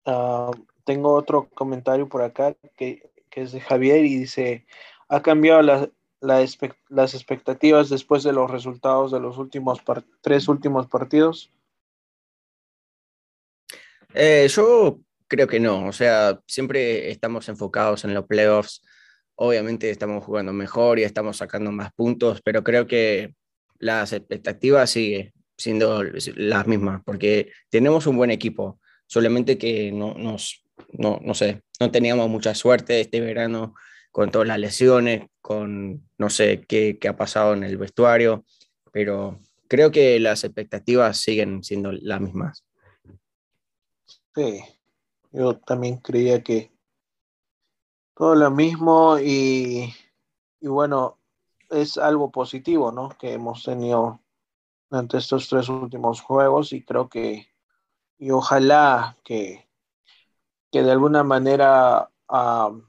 Ah, 0.04 0.50
tengo 0.84 1.14
otro 1.14 1.48
comentario 1.50 2.08
por 2.08 2.22
acá 2.22 2.54
que, 2.76 3.10
que, 3.30 3.42
es 3.42 3.52
de 3.52 3.60
Javier 3.60 4.04
y 4.04 4.16
dice, 4.16 4.66
ha 5.08 5.20
cambiado 5.20 5.60
la, 5.62 5.90
las 6.20 7.14
expectativas 7.14 7.88
después 7.88 8.22
de 8.22 8.32
los 8.32 8.50
resultados 8.50 9.12
de 9.12 9.20
los 9.20 9.38
últimos 9.38 9.82
tres 10.20 10.48
últimos 10.48 10.86
partidos? 10.86 11.52
Eh, 14.14 14.46
yo 14.48 15.00
creo 15.28 15.46
que 15.46 15.60
no, 15.60 15.86
o 15.86 15.92
sea, 15.92 16.40
siempre 16.46 17.10
estamos 17.10 17.48
enfocados 17.48 18.04
en 18.04 18.14
los 18.14 18.26
playoffs. 18.26 18.82
Obviamente 19.36 19.90
estamos 19.90 20.24
jugando 20.24 20.52
mejor 20.52 20.98
y 20.98 21.04
estamos 21.04 21.36
sacando 21.36 21.70
más 21.70 21.92
puntos, 21.92 22.40
pero 22.42 22.64
creo 22.64 22.86
que 22.86 23.34
las 23.78 24.12
expectativas 24.12 24.90
siguen 24.90 25.32
siendo 25.56 26.02
las 26.02 26.66
mismas, 26.66 27.02
porque 27.04 27.52
tenemos 27.70 28.06
un 28.06 28.16
buen 28.16 28.30
equipo, 28.30 28.80
solamente 29.06 29.58
que 29.58 29.92
no, 29.92 30.14
nos, 30.14 30.64
no, 30.92 31.20
no 31.22 31.34
sé, 31.34 31.62
no 31.80 31.90
teníamos 31.90 32.28
mucha 32.28 32.54
suerte 32.54 33.00
este 33.00 33.20
verano 33.20 33.74
con 34.10 34.30
todas 34.30 34.48
las 34.48 34.58
lesiones, 34.58 35.26
con 35.42 36.08
no 36.18 36.30
sé 36.30 36.64
qué, 36.66 36.98
qué 36.98 37.08
ha 37.08 37.16
pasado 37.16 37.54
en 37.54 37.64
el 37.64 37.76
vestuario, 37.76 38.44
pero 38.92 39.38
creo 39.68 39.90
que 39.90 40.18
las 40.20 40.44
expectativas 40.44 41.18
siguen 41.18 41.62
siendo 41.62 41.92
las 41.92 42.20
mismas. 42.20 42.64
Sí, 44.34 44.60
yo 45.32 45.58
también 45.58 45.98
creía 45.98 46.42
que 46.42 46.70
todo 48.16 48.34
lo 48.34 48.50
mismo 48.50 49.18
y, 49.18 49.94
y 50.60 50.68
bueno, 50.68 51.18
es 51.68 51.98
algo 51.98 52.30
positivo, 52.30 52.90
¿no? 52.90 53.10
Que 53.10 53.34
hemos 53.34 53.62
tenido 53.62 54.20
ante 54.90 55.18
estos 55.18 55.48
tres 55.48 55.68
últimos 55.68 56.22
juegos 56.22 56.72
y 56.72 56.82
creo 56.82 57.10
que, 57.10 57.46
y 58.18 58.30
ojalá 58.30 59.18
que, 59.22 59.68
que 60.72 60.82
de 60.82 60.92
alguna 60.92 61.24
manera 61.24 62.10
uh, 62.30 62.80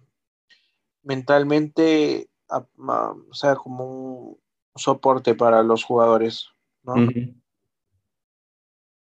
mentalmente 1.03 2.29
uh, 2.49 3.33
sea 3.33 3.55
como 3.57 3.85
un 3.85 4.37
soporte 4.75 5.35
para 5.35 5.61
los 5.61 5.83
jugadores, 5.83 6.51
¿no? 6.83 6.95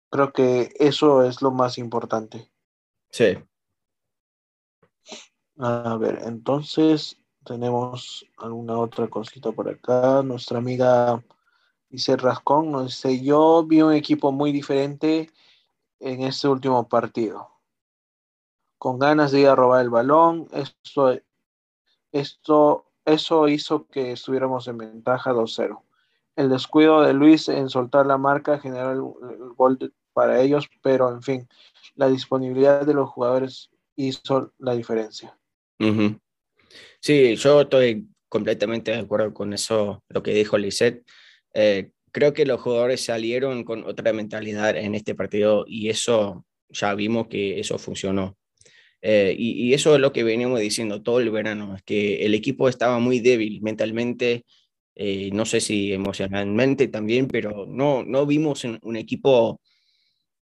Creo 0.10 0.34
que 0.34 0.74
eso 0.80 1.24
es 1.24 1.44
lo 1.44 1.52
más 1.52 1.78
importante. 1.78 2.50
Sí. 3.12 3.38
A 5.60 5.98
ver, 5.98 6.20
entonces 6.24 7.20
tenemos 7.44 8.24
alguna 8.38 8.78
otra 8.78 9.08
cosita 9.08 9.52
por 9.52 9.68
acá. 9.68 10.22
Nuestra 10.22 10.60
amiga 10.60 11.24
dice 11.90 12.16
Rascón 12.16 12.72
nos 12.72 12.86
dice, 12.88 13.24
yo 13.24 13.64
vi 13.66 13.82
un 13.82 13.94
equipo 13.94 14.32
muy 14.32 14.52
diferente 14.52 15.32
en 16.00 16.22
este 16.22 16.48
último 16.48 16.88
partido. 16.88 17.50
Con 18.78 19.00
ganas 19.00 19.32
de 19.32 19.40
ir 19.42 19.48
a 19.48 19.56
robar 19.56 19.82
el 19.82 19.90
balón. 19.90 20.48
Esto, 20.52 21.18
esto, 22.12 22.86
eso 23.04 23.48
hizo 23.48 23.88
que 23.88 24.12
estuviéramos 24.12 24.68
en 24.68 24.78
ventaja 24.78 25.34
2-0. 25.34 25.82
El 26.36 26.50
descuido 26.50 27.02
de 27.02 27.14
Luis 27.14 27.50
en 27.50 27.70
soltar 27.70 28.06
la 28.06 28.20
marca 28.20 28.60
generó 28.60 28.92
el, 28.92 29.54
gol 29.56 29.92
para 30.14 30.40
ellos, 30.40 30.70
pero 30.84 31.10
en 31.10 31.24
fin, 31.24 31.50
la 31.96 32.10
disponibilidad 32.10 32.86
de 32.86 32.94
los 32.94 33.10
jugadores 33.10 33.72
hizo 33.96 34.52
la 34.60 34.74
diferencia. 34.74 35.36
Sí, 37.00 37.36
yo 37.36 37.62
estoy 37.62 38.08
completamente 38.30 38.92
de 38.92 38.98
acuerdo 38.98 39.34
con 39.34 39.54
eso, 39.54 40.04
lo 40.10 40.24
que 40.24 40.34
dijo 40.34 40.58
Lisette. 40.58 41.04
Eh, 41.54 41.92
creo 42.12 42.34
que 42.34 42.46
los 42.46 42.62
jugadores 42.62 43.02
salieron 43.04 43.64
con 43.64 43.84
otra 43.84 44.14
mentalidad 44.14 44.76
en 44.76 44.96
este 44.96 45.16
partido 45.16 45.66
y 45.68 45.90
eso 45.90 46.46
ya 46.70 46.94
vimos 46.96 47.28
que 47.28 47.60
eso 47.60 47.78
funcionó. 47.78 48.38
Eh, 49.02 49.36
y, 49.38 49.74
eso 49.74 49.96
es 49.96 50.02
lo 50.02 50.12
que 50.12 50.24
veníamos 50.24 50.60
diciendo 50.60 51.04
todo 51.04 51.20
el 51.20 51.30
verano, 51.30 51.76
es 51.76 51.84
que 51.84 52.26
el 52.26 52.34
equipo 52.34 52.68
estaba 52.68 53.00
muy 53.00 53.20
débil 53.20 53.62
mentalmente, 53.62 54.44
eh, 54.96 55.30
no 55.34 55.46
sé 55.46 55.62
si 55.62 55.94
emocionalmente 55.94 56.88
también, 56.88 57.28
pero 57.28 57.68
no, 57.68 58.04
no 58.04 58.26
vimos 58.26 58.64
un 58.64 58.96
equipo 58.96 59.62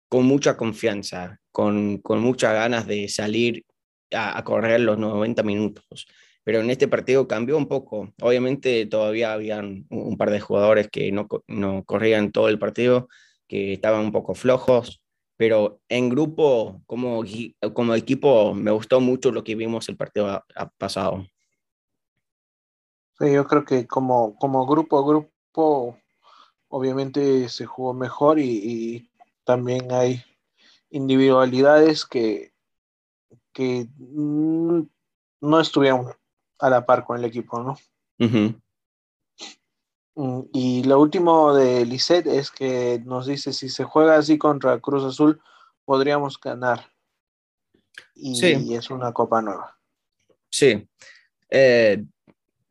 con 0.09 0.25
mucha 0.25 0.57
confianza, 0.57 1.39
con, 1.51 1.99
con 1.99 2.19
muchas 2.19 2.53
ganas 2.53 2.85
de 2.87 3.07
salir 3.07 3.63
a, 4.13 4.43
correr 4.43 4.81
los 4.81 4.97
90 4.97 5.43
minutos. 5.43 6.07
Pero 6.43 6.59
en 6.59 6.69
este 6.69 6.87
partido 6.87 7.27
cambió 7.27 7.57
un 7.57 7.67
poco. 7.67 8.13
Obviamente 8.21 8.85
todavía 8.85 9.33
habían 9.33 9.85
un, 9.89 10.17
par 10.17 10.31
de 10.31 10.39
jugadores 10.39 10.89
que 10.89 11.11
no, 11.11 11.27
no 11.47 11.83
corrían 11.83 12.31
todo 12.31 12.49
el 12.49 12.59
partido, 12.59 13.09
que 13.47 13.73
estaban 13.73 14.01
un 14.05 14.11
poco 14.11 14.33
flojos, 14.33 15.01
pero 15.37 15.79
en 15.89 16.09
grupo, 16.09 16.81
como, 16.85 17.23
como 17.73 17.95
equipo, 17.95 18.53
me 18.53 18.71
gustó 18.71 19.01
mucho 19.01 19.31
lo 19.31 19.43
que 19.43 19.55
vimos 19.55 19.89
el 19.89 19.97
partido 19.97 20.43
pasado. 20.77 21.25
Sí, 23.19 23.31
yo 23.33 23.45
creo 23.45 23.65
que 23.65 23.87
como, 23.87 24.35
como 24.35 24.65
grupo, 24.65 25.05
grupo, 25.05 25.97
obviamente 26.69 27.49
se 27.49 27.65
jugó 27.65 27.93
mejor 27.93 28.39
y 28.39 29.09
también 29.43 29.91
hay 29.91 30.23
individualidades 30.89 32.05
que, 32.05 32.50
que 33.53 33.87
mm, 33.97 34.81
no 35.41 35.59
estuvieron 35.59 36.07
a 36.59 36.69
la 36.69 36.85
par 36.85 37.03
con 37.03 37.17
el 37.17 37.25
equipo, 37.25 37.61
¿no? 37.61 37.77
Mm, 40.15 40.41
y 40.53 40.83
lo 40.83 40.99
último 40.99 41.53
de 41.55 41.85
Lisset 41.85 42.27
es 42.27 42.51
que 42.51 43.01
nos 43.05 43.25
dice, 43.25 43.53
si 43.53 43.69
se 43.69 43.83
juega 43.83 44.17
así 44.17 44.37
contra 44.37 44.79
Cruz 44.79 45.03
Azul, 45.03 45.41
podríamos 45.85 46.39
ganar. 46.39 46.85
Y, 48.15 48.75
es 48.75 48.89
una 48.89 49.11
copa 49.11 49.41
nueva. 49.41 49.77
Sí. 50.49 50.87
Eh, 51.49 52.03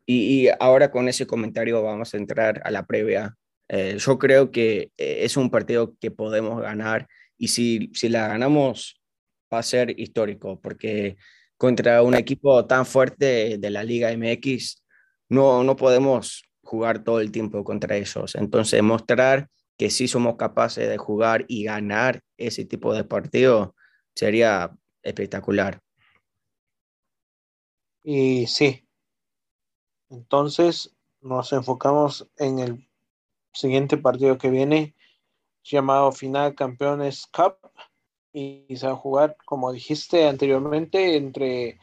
y, 0.06 0.48
ahora 0.60 0.90
con 0.90 1.08
ese 1.08 1.26
comentario 1.26 1.82
vamos 1.82 2.14
a 2.14 2.16
entrar 2.16 2.60
a 2.64 2.70
la 2.70 2.86
previa. 2.86 3.36
Eh, 3.68 3.96
yo 3.98 4.18
creo 4.18 4.50
que 4.50 4.90
eh, 4.96 5.18
es 5.22 5.36
un 5.36 5.50
partido 5.50 5.94
que 6.00 6.10
podemos 6.10 6.60
ganar 6.60 7.08
y 7.38 7.48
si, 7.48 7.90
si 7.94 8.08
la 8.08 8.28
ganamos 8.28 8.99
va 9.52 9.58
a 9.58 9.62
ser 9.62 9.98
histórico, 9.98 10.60
porque 10.60 11.16
contra 11.56 12.02
un 12.02 12.14
equipo 12.14 12.66
tan 12.66 12.86
fuerte 12.86 13.58
de 13.58 13.70
la 13.70 13.82
Liga 13.84 14.10
MX, 14.12 14.82
no, 15.28 15.62
no 15.64 15.76
podemos 15.76 16.44
jugar 16.62 17.04
todo 17.04 17.20
el 17.20 17.30
tiempo 17.32 17.64
contra 17.64 17.96
ellos. 17.96 18.34
Entonces, 18.34 18.82
mostrar 18.82 19.48
que 19.76 19.90
sí 19.90 20.08
somos 20.08 20.36
capaces 20.36 20.88
de 20.88 20.98
jugar 20.98 21.44
y 21.48 21.64
ganar 21.64 22.22
ese 22.36 22.64
tipo 22.64 22.92
de 22.94 23.04
partido 23.04 23.74
sería 24.14 24.76
espectacular. 25.02 25.80
Y 28.02 28.46
sí, 28.46 28.86
entonces 30.08 30.96
nos 31.20 31.52
enfocamos 31.52 32.28
en 32.36 32.58
el 32.58 32.90
siguiente 33.52 33.96
partido 33.96 34.38
que 34.38 34.50
viene, 34.50 34.94
llamado 35.62 36.12
Final 36.12 36.54
Campeones 36.54 37.26
Cup, 37.26 37.69
y 38.32 38.76
se 38.76 38.86
va 38.86 38.92
a 38.92 38.96
jugar, 38.96 39.36
como 39.44 39.72
dijiste 39.72 40.28
anteriormente, 40.28 41.16
entre 41.16 41.80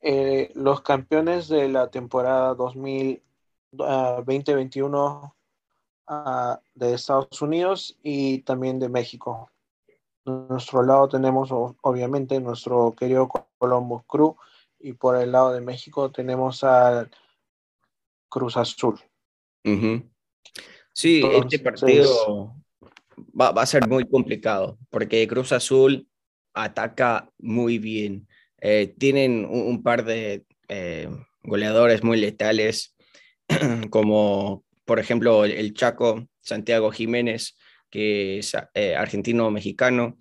eh, 0.00 0.52
los 0.54 0.82
campeones 0.82 1.48
de 1.48 1.68
la 1.68 1.90
temporada 1.90 2.54
2021 2.54 5.34
ah, 6.06 6.06
ah, 6.06 6.60
de 6.74 6.94
Estados 6.94 7.42
Unidos 7.42 7.98
y 8.02 8.42
también 8.42 8.78
de 8.78 8.88
México. 8.88 9.50
nuestro 10.24 10.82
lado 10.82 11.08
tenemos 11.08 11.50
obviamente 11.50 12.38
nuestro 12.40 12.94
querido 12.94 13.28
Columbus 13.58 14.04
Crew 14.06 14.36
y 14.78 14.92
por 14.92 15.16
el 15.16 15.32
lado 15.32 15.52
de 15.52 15.60
México 15.60 16.12
tenemos 16.12 16.62
al 16.62 17.10
Cruz 18.28 18.56
Azul. 18.56 19.00
Sí, 20.92 21.24
este 21.24 21.58
partido 21.58 22.54
va, 23.38 23.48
a 23.48 23.66
ser 23.66 23.88
muy 23.88 24.08
complicado 24.08 24.78
porque 24.90 25.26
Cruz 25.28 25.52
Azul 25.52 26.08
ataca 26.54 27.30
muy 27.38 27.78
bien. 27.78 28.26
Eh, 28.60 28.94
tienen 28.98 29.44
un, 29.44 29.82
par 29.82 30.04
de 30.04 30.44
eh, 30.68 31.08
goleadores 31.42 32.02
muy 32.02 32.18
letales, 32.18 32.96
como 33.90 34.64
por 34.84 34.98
ejemplo 34.98 35.44
el 35.44 35.74
Chaco 35.74 36.26
Santiago 36.40 36.90
Jiménez, 36.90 37.56
que 37.90 38.38
es 38.38 38.56
eh, 38.74 38.96
argentino-mexicano. 38.96 40.16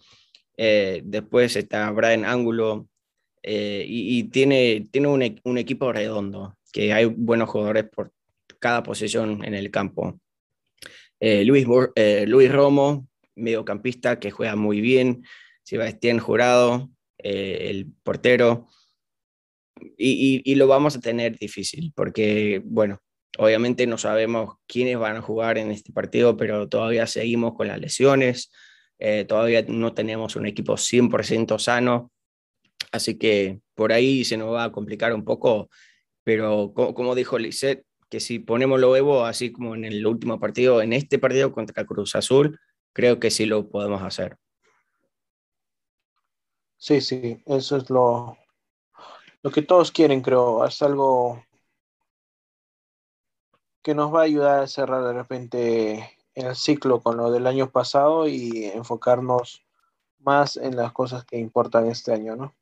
después 0.56 1.56
está 1.56 1.92
Brian 1.92 2.26
Ángulo 2.26 2.88
y, 3.44 4.26
tiene, 4.26 4.88
tiene 4.92 5.08
un, 5.08 5.40
un, 5.44 5.58
equipo 5.58 5.94
redondo, 5.94 6.58
que 6.74 6.92
hay 6.92 7.06
buenos 7.06 7.50
jugadores 7.50 7.86
por 7.86 8.12
cada 8.60 8.84
posición 8.84 9.44
en 9.46 9.54
el 9.54 9.72
campo. 9.72 10.20
Eh, 11.20 11.44
Luis, 11.46 11.66
eh, 11.96 12.26
Luis 12.28 12.52
Romo, 12.52 13.08
mediocampista 13.36 14.20
que 14.20 14.32
juega 14.32 14.56
muy 14.56 14.82
bien, 14.82 15.24
Sebastián 15.64 16.20
Jurado, 16.20 16.90
eh, 17.18 17.70
el 17.70 17.88
portero, 18.04 18.68
y, 19.98 20.56
lo 20.56 20.68
vamos 20.68 20.96
a 20.96 21.02
tener 21.02 21.38
difícil, 21.38 21.94
porque, 21.96 22.62
bueno, 22.66 23.00
obviamente 23.38 23.86
no 23.86 23.98
sabemos 23.98 24.56
quiénes 24.68 24.98
van 24.98 25.18
a 25.18 25.22
jugar 25.22 25.58
en 25.58 25.72
este 25.72 25.92
partido, 25.92 26.36
pero 26.36 26.68
todavía 26.68 27.06
seguimos 27.06 27.54
con 27.56 27.68
las 27.68 27.80
lesiones, 27.80 28.52
todavía 29.28 29.64
no 29.68 29.94
tenemos 29.94 30.36
un 30.36 30.48
equipo 30.48 30.78
100% 30.78 31.60
sano, 31.60 32.12
así 32.92 33.20
que 33.20 33.60
por 33.76 33.92
ahí 33.92 34.26
se 34.26 34.38
nos 34.38 34.52
va 34.54 34.64
a 34.64 34.72
complicar 34.72 35.14
un 35.14 35.24
poco, 35.24 35.70
pero 36.24 36.74
como, 36.74 36.96
como 36.96 37.14
dijo 37.14 37.38
Lisette, 37.38 37.87
que 38.10 38.20
si 38.20 38.40
ponemos 38.40 38.80
lo 38.80 38.96
Evo, 38.96 39.26
así 39.26 39.52
como 39.52 39.76
en 39.76 39.86
el 39.86 40.06
último 40.06 40.40
partido, 40.40 40.82
en 40.82 40.94
este 40.94 41.20
partido 41.20 41.52
contra 41.52 41.86
Cruz 41.86 42.16
Azul, 42.16 42.60
creo 42.94 43.20
que 43.20 43.32
sí 43.32 43.46
lo 43.46 43.70
podemos 43.70 44.02
hacer. 44.02 44.38
Sí, 46.78 47.02
sí, 47.02 47.42
eso 47.46 47.78
es 47.78 47.90
lo, 47.90 48.38
lo 49.42 49.52
que 49.52 49.62
todos 49.62 49.92
quieren, 49.92 50.22
creo. 50.22 50.66
Es 50.66 50.82
algo 50.82 51.44
que 53.82 53.96
nos 53.96 54.14
va 54.14 54.22
a 54.22 54.24
ayudar 54.24 54.64
a 54.64 54.68
cerrar 54.68 55.04
de 55.04 55.14
repente 55.14 56.18
el 56.36 56.56
ciclo 56.56 57.02
con 57.02 57.18
lo 57.18 57.32
del 57.32 57.48
año 57.48 57.72
pasado 57.72 58.28
y 58.28 58.66
enfocarnos 58.66 59.64
más 60.20 60.58
en 60.58 60.76
las 60.76 60.92
cosas 60.92 61.26
que 61.26 61.38
importan 61.38 61.88
este 61.88 62.14
año, 62.14 62.36
¿no? 62.36 62.56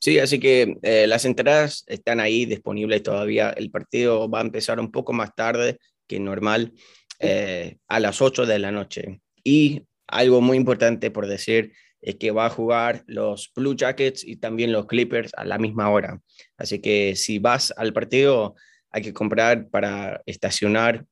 Sí, 0.00 0.18
así 0.18 0.38
que 0.38 0.76
eh, 0.82 1.06
las 1.06 1.24
entradas 1.24 1.84
están 1.88 2.20
ahí 2.20 2.46
disponibles 2.46 3.02
todavía. 3.02 3.50
El 3.50 3.70
partido 3.70 4.30
va 4.30 4.38
a 4.38 4.42
empezar 4.42 4.78
un 4.78 4.92
poco 4.92 5.12
más 5.12 5.34
tarde 5.34 5.78
que 6.06 6.20
normal, 6.20 6.72
eh, 7.18 7.78
a 7.88 7.98
las 8.00 8.22
8 8.22 8.46
de 8.46 8.58
la 8.58 8.70
noche. 8.70 9.20
Y 9.42 9.86
algo 10.06 10.40
muy 10.40 10.56
importante 10.56 11.10
por 11.10 11.26
decir 11.26 11.72
es 12.00 12.14
que 12.14 12.30
va 12.30 12.46
a 12.46 12.50
jugar 12.50 13.02
los 13.06 13.50
Blue 13.54 13.74
Jackets 13.74 14.24
y 14.24 14.36
también 14.36 14.72
los 14.72 14.86
Clippers 14.86 15.32
a 15.36 15.44
la 15.44 15.58
misma 15.58 15.90
hora. 15.90 16.20
Así 16.56 16.78
que 16.80 17.16
si 17.16 17.40
vas 17.40 17.74
al 17.76 17.92
partido, 17.92 18.54
hay 18.90 19.02
que 19.02 19.12
comprar 19.12 19.68
para 19.68 20.22
estacionar 20.26 21.04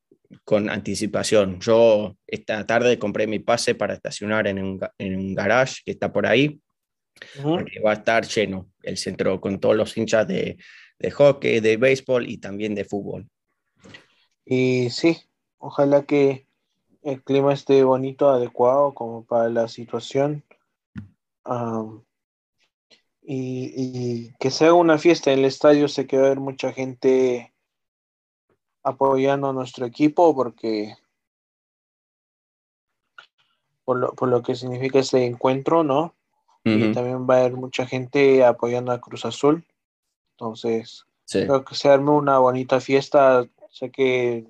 con 0.45 0.71
anticipación. 0.71 1.61
Yo 1.61 2.17
esta 2.27 2.65
tarde 2.67 2.99
compré 2.99 3.27
mi 3.27 3.41
pase 3.41 3.75
para 3.75 3.95
estacionar 3.95 4.47
en 4.47 4.63
un, 4.63 4.81
en 4.99 5.17
un 5.17 5.35
garage 5.35 5.83
que 5.85 5.91
está 5.91 6.13
por 6.13 6.27
ahí 6.27 6.61
porque 7.43 7.81
va 7.81 7.93
a 7.93 7.95
estar 7.95 8.27
lleno 8.27 8.71
el 8.87 8.97
centro 8.97 9.41
con 9.41 9.61
todos 9.61 9.77
los 9.77 9.97
hinchas 9.97 10.27
de, 10.27 10.57
de 10.99 11.11
hockey, 11.11 11.61
de 11.61 11.77
béisbol 11.77 12.29
y 12.29 12.39
también 12.39 12.75
de 12.75 12.85
fútbol. 12.85 13.29
Y 14.45 14.91
sí, 14.91 15.19
ojalá 15.59 16.05
que 16.05 16.47
el 17.03 17.23
clima 17.23 17.53
esté 17.53 17.85
bonito, 17.85 18.31
adecuado 18.31 18.95
como 18.95 19.25
para 19.25 19.49
la 19.49 19.69
situación. 19.69 20.45
y, 23.23 24.33
que 24.39 24.51
sea 24.51 24.73
una 24.73 24.99
fiesta 24.99 25.33
en 25.33 25.41
el 25.41 25.45
estadio, 25.45 25.89
sé 25.89 26.07
que 26.07 26.17
va 26.17 26.25
a 26.25 26.27
haber 26.27 26.41
mucha 26.41 26.73
gente 26.73 27.53
apoyando 28.83 29.49
a 29.49 29.53
nuestro 29.53 29.85
equipo 29.87 30.35
porque 30.35 30.95
por 33.85 33.99
lo, 33.99 34.13
por 34.15 34.29
lo 34.29 34.43
que 34.43 34.57
significa 34.57 34.99
este 34.99 35.25
encuentro, 35.25 35.85
¿no? 35.85 36.16
Y 36.69 36.93
también 36.93 37.29
va 37.29 37.37
a 37.37 37.41
haber 37.43 37.53
mucha 37.53 37.87
gente 37.87 38.45
apoyando 38.45 38.91
a 38.91 39.01
Cruz 39.01 39.25
Azul. 39.25 39.65
Entonces, 40.33 41.07
creo 41.31 41.65
que 41.65 41.77
se 41.77 41.89
arme 41.89 42.11
una 42.11 42.39
bonita 42.39 42.81
fiesta. 42.81 43.47
Sé 43.71 43.93
que 43.93 44.45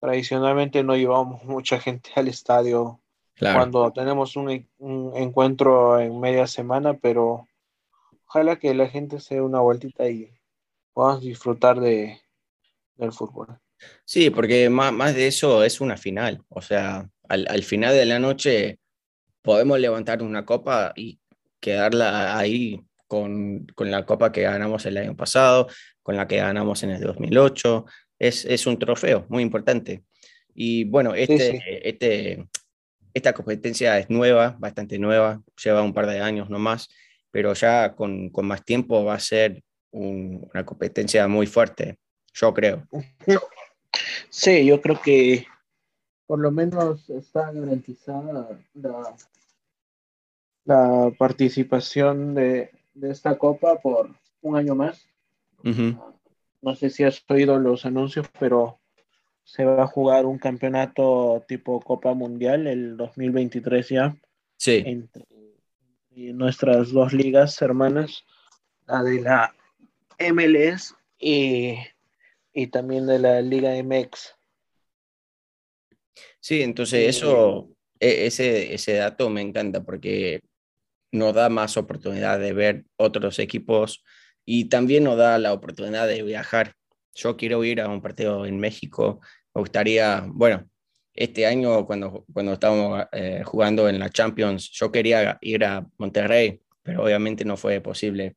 tradicionalmente 0.00 0.82
no 0.82 0.96
llevamos 0.96 1.44
mucha 1.44 1.78
gente 1.78 2.10
al 2.16 2.26
estadio 2.26 2.98
cuando 3.38 3.92
tenemos 3.92 4.36
un, 4.36 4.68
un, 4.78 5.12
encuentro 5.16 5.98
en 5.98 6.20
media 6.20 6.46
semana, 6.46 6.94
pero 6.94 7.48
ojalá 8.26 8.56
que 8.56 8.74
la 8.74 8.88
gente 8.88 9.20
se 9.20 9.36
dé 9.36 9.40
una 9.40 9.60
vueltita 9.60 10.08
y 10.08 10.30
podamos 10.92 11.22
disfrutar 11.22 11.80
de, 11.80 12.20
del 12.96 13.12
fútbol. 13.12 13.58
Sí, 14.04 14.30
porque 14.30 14.68
más, 14.68 14.92
más 14.92 15.14
de 15.14 15.26
eso 15.26 15.64
es 15.64 15.80
una 15.80 15.96
final. 15.96 16.44
O 16.48 16.60
sea, 16.60 17.08
al, 17.28 17.46
al, 17.48 17.62
final 17.62 17.94
de 17.94 18.06
la 18.06 18.18
noche 18.18 18.78
podemos 19.42 19.80
levantar 19.80 20.22
una 20.22 20.44
copa 20.44 20.92
y 20.94 21.18
quedarla 21.62 22.36
ahí 22.36 22.82
con, 23.06 23.66
con, 23.74 23.90
la 23.90 24.04
copa 24.04 24.32
que 24.32 24.42
ganamos 24.42 24.84
el 24.84 24.96
año 24.98 25.16
pasado, 25.16 25.68
con 26.02 26.16
la 26.16 26.26
que 26.26 26.38
ganamos 26.38 26.82
en 26.82 26.90
el 26.90 27.00
2008. 27.00 27.86
Es, 28.18 28.44
es 28.44 28.66
un 28.66 28.78
trofeo 28.78 29.24
muy 29.28 29.42
importante. 29.42 30.02
Y 30.54 30.84
bueno, 30.84 31.14
este, 31.14 31.88
este, 31.88 32.46
esta 33.14 33.32
competencia 33.32 33.98
es 33.98 34.10
nueva, 34.10 34.56
bastante 34.58 34.98
nueva, 34.98 35.40
lleva 35.62 35.82
un 35.82 35.94
par 35.94 36.06
de 36.06 36.20
años 36.20 36.50
nomás, 36.50 36.88
pero 37.30 37.54
ya 37.54 37.94
con, 37.94 38.28
con 38.30 38.46
más 38.46 38.64
tiempo 38.64 39.04
va 39.04 39.14
a 39.14 39.20
ser 39.20 39.62
una 39.92 40.64
competencia 40.64 41.28
muy 41.28 41.46
fuerte, 41.46 41.98
yo 42.34 42.52
creo. 42.52 42.86
Sí, 44.30 44.64
yo 44.64 44.80
creo 44.80 45.00
que 45.00 45.46
por 46.26 46.38
lo 46.38 46.50
menos 46.50 47.10
está 47.10 47.52
garantizada 47.52 48.32
la, 48.72 49.16
la 50.64 51.12
participación 51.18 52.34
de, 52.34 52.70
de, 52.94 53.10
esta 53.10 53.36
copa 53.38 53.80
por 53.80 54.14
un 54.40 54.56
año 54.56 54.74
más. 54.74 55.08
No 55.62 56.76
sé 56.76 56.90
si 56.90 57.04
has 57.04 57.24
oído 57.28 57.58
los 57.58 57.84
anuncios, 57.86 58.26
pero 58.38 58.78
se 59.44 59.64
va 59.64 59.84
a 59.84 59.88
jugar 59.88 60.26
un 60.26 60.38
campeonato 60.38 61.44
tipo 61.48 61.80
Copa 61.80 62.14
Mundial 62.14 62.66
el 62.66 62.96
2023 62.96 63.88
ya. 63.88 64.16
Sí. 64.56 64.82
Entre, 64.86 65.24
nuestras 66.14 66.92
dos 66.92 67.12
ligas 67.12 67.60
hermanas, 67.62 68.24
la 68.86 69.02
de 69.02 69.20
la 69.20 69.54
MLS 70.18 70.94
y, 71.18 71.74
y 72.52 72.66
también 72.68 73.06
de 73.06 73.18
la 73.18 73.40
Liga 73.40 73.70
MX. 73.82 74.34
Sí, 76.40 76.62
entonces 76.62 77.16
eso, 77.16 77.70
e, 77.98 78.26
ese, 78.26 78.74
ese 78.74 78.94
dato 78.94 79.30
me 79.30 79.40
encanta 79.40 79.82
porque 79.82 80.40
nos 81.12 81.34
da 81.34 81.48
más 81.48 81.76
oportunidad 81.76 82.40
de 82.40 82.52
ver 82.52 82.84
otros 82.96 83.38
equipos 83.38 84.02
y 84.44 84.66
también 84.66 85.04
nos 85.04 85.16
da 85.16 85.38
la 85.38 85.52
oportunidad 85.52 86.08
de 86.08 86.22
viajar 86.22 86.74
yo 87.14 87.36
quiero 87.36 87.62
ir 87.64 87.80
a 87.80 87.88
un 87.88 88.00
partido 88.00 88.46
en 88.46 88.58
México. 88.58 89.20
Me 89.54 89.60
gustaría, 89.60 90.24
bueno, 90.28 90.68
este 91.14 91.46
año 91.46 91.84
cuando, 91.86 92.24
cuando 92.32 92.54
estábamos 92.54 93.06
eh, 93.12 93.42
jugando 93.44 93.88
en 93.88 93.98
la 93.98 94.10
Champions, 94.10 94.70
yo 94.72 94.90
quería 94.90 95.38
ir 95.40 95.64
a 95.64 95.86
Monterrey, 95.98 96.60
pero 96.82 97.04
obviamente 97.04 97.44
no 97.44 97.56
fue 97.56 97.80
posible. 97.80 98.36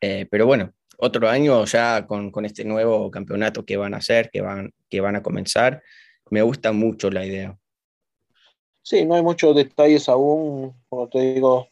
Eh, 0.00 0.26
pero 0.30 0.46
bueno, 0.46 0.72
otro 0.98 1.28
año 1.28 1.64
ya 1.64 2.06
con, 2.06 2.30
con, 2.30 2.44
este 2.44 2.64
nuevo 2.64 3.10
campeonato 3.10 3.64
que 3.64 3.76
van 3.76 3.94
a 3.94 3.98
hacer, 3.98 4.30
que 4.30 4.40
van, 4.40 4.72
que 4.88 5.00
van 5.00 5.16
a 5.16 5.22
comenzar, 5.22 5.82
me 6.30 6.42
gusta 6.42 6.72
mucho 6.72 7.10
la 7.10 7.24
idea. 7.24 7.56
Sí, 8.82 9.04
no 9.04 9.14
hay 9.14 9.22
muchos 9.22 9.54
detalles 9.54 10.08
aún, 10.08 10.74
como 10.88 11.08
te 11.08 11.34
digo, 11.34 11.68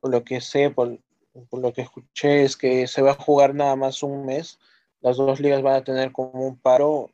por 0.00 0.10
lo 0.10 0.24
que 0.24 0.40
sé, 0.40 0.70
por, 0.70 0.98
por 1.50 1.60
lo 1.60 1.72
que 1.72 1.82
escuché, 1.82 2.42
es 2.42 2.56
que 2.56 2.86
se 2.86 3.02
va 3.02 3.12
a 3.12 3.14
jugar 3.14 3.54
nada 3.54 3.76
más 3.76 4.02
un 4.02 4.24
mes 4.24 4.58
las 5.06 5.18
dos 5.18 5.38
ligas 5.38 5.62
van 5.62 5.76
a 5.76 5.84
tener 5.84 6.10
como 6.10 6.46
un 6.46 6.58
paro 6.58 7.12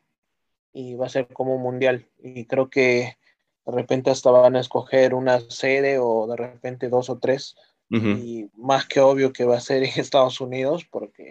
y 0.72 0.94
va 0.94 1.06
a 1.06 1.10
ser 1.10 1.26
como 1.28 1.56
un 1.56 1.62
mundial. 1.62 2.08
Y 2.22 2.46
creo 2.46 2.70
que 2.70 3.18
de 3.66 3.72
repente 3.72 4.10
hasta 4.10 4.30
van 4.30 4.56
a 4.56 4.60
escoger 4.60 5.12
una 5.12 5.40
sede 5.40 5.98
o 5.98 6.26
de 6.26 6.36
repente 6.36 6.88
dos 6.88 7.10
o 7.10 7.18
tres. 7.18 7.54
Y 7.90 8.48
más 8.54 8.86
que 8.86 9.00
obvio 9.00 9.34
que 9.34 9.44
va 9.44 9.58
a 9.58 9.60
ser 9.60 9.82
en 9.82 9.90
Estados 10.00 10.40
Unidos 10.40 10.86
porque 10.90 11.28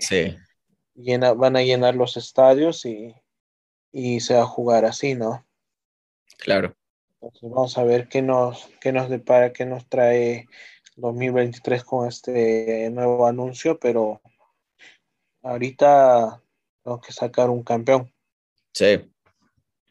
llena, 0.93 1.33
van 1.33 1.55
a 1.55 1.63
llenar 1.63 1.95
los 1.95 2.15
estadios 2.17 2.85
y, 2.85 3.15
y, 3.91 4.19
se 4.19 4.35
va 4.35 4.43
a 4.43 4.45
jugar 4.45 4.85
así, 4.85 5.15
¿no? 5.15 5.43
Claro. 6.37 6.75
Entonces 7.21 7.51
vamos 7.51 7.77
a 7.77 7.83
ver 7.83 8.07
qué 8.07 8.23
nos, 8.23 8.67
qué 8.79 8.91
nos 8.91 9.07
depara, 9.07 9.53
qué 9.53 9.63
nos 9.63 9.87
trae 9.87 10.47
2023 10.95 11.83
con 11.83 12.07
este 12.07 12.89
nuevo 12.89 13.27
anuncio, 13.27 13.79
pero 13.79 14.21
ahorita 15.43 16.41
tengo 16.83 16.99
que 16.99 17.13
sacar 17.13 17.51
un 17.51 17.61
campeón. 17.61 18.11
Sí. 18.73 19.07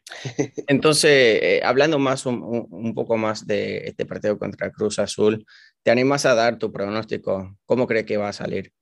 Entonces, 0.67 1.09
eh, 1.41 1.61
hablando 1.63 1.99
más 1.99 2.25
un, 2.25 2.67
un, 2.69 2.93
poco 2.93 3.15
más 3.15 3.47
de 3.47 3.77
este 3.87 4.05
partido 4.05 4.37
contra 4.37 4.69
Cruz 4.69 4.99
Azul, 4.99 5.45
¿te 5.83 5.91
animas 5.91 6.25
a 6.25 6.35
dar 6.35 6.57
tu 6.57 6.69
pronóstico? 6.69 7.57
¿Cómo 7.65 7.87
crees 7.87 8.05
que 8.05 8.17
va 8.17 8.27
a 8.27 8.33
salir? 8.33 8.73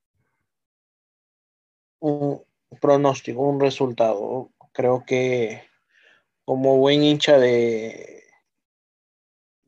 Un 2.00 2.42
pronóstico, 2.82 3.42
un 3.42 3.60
resultado. 3.60 4.50
Creo 4.74 5.04
que 5.06 5.62
como 6.46 6.78
buen 6.78 7.04
hincha 7.04 7.38
de, 7.38 8.19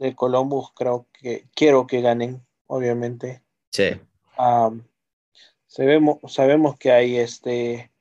de 0.02 0.16
Columbus, 0.16 0.72
creo 0.76 1.06
que 1.14 1.46
quiero 1.56 1.86
que 1.86 2.02
ganen, 2.02 2.44
obviamente. 2.66 3.44
Sí. 3.70 3.92
sabemos, 5.68 6.18
sabemos 6.28 6.78
que 6.78 6.92
hay 6.92 7.18
este 7.18 7.92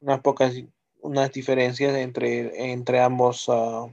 unas 0.00 0.20
pocas 0.20 0.54
unas 1.02 1.32
diferencias 1.32 1.94
entre, 1.96 2.72
entre 2.72 3.00
ambos, 3.00 3.48
uh, 3.48 3.90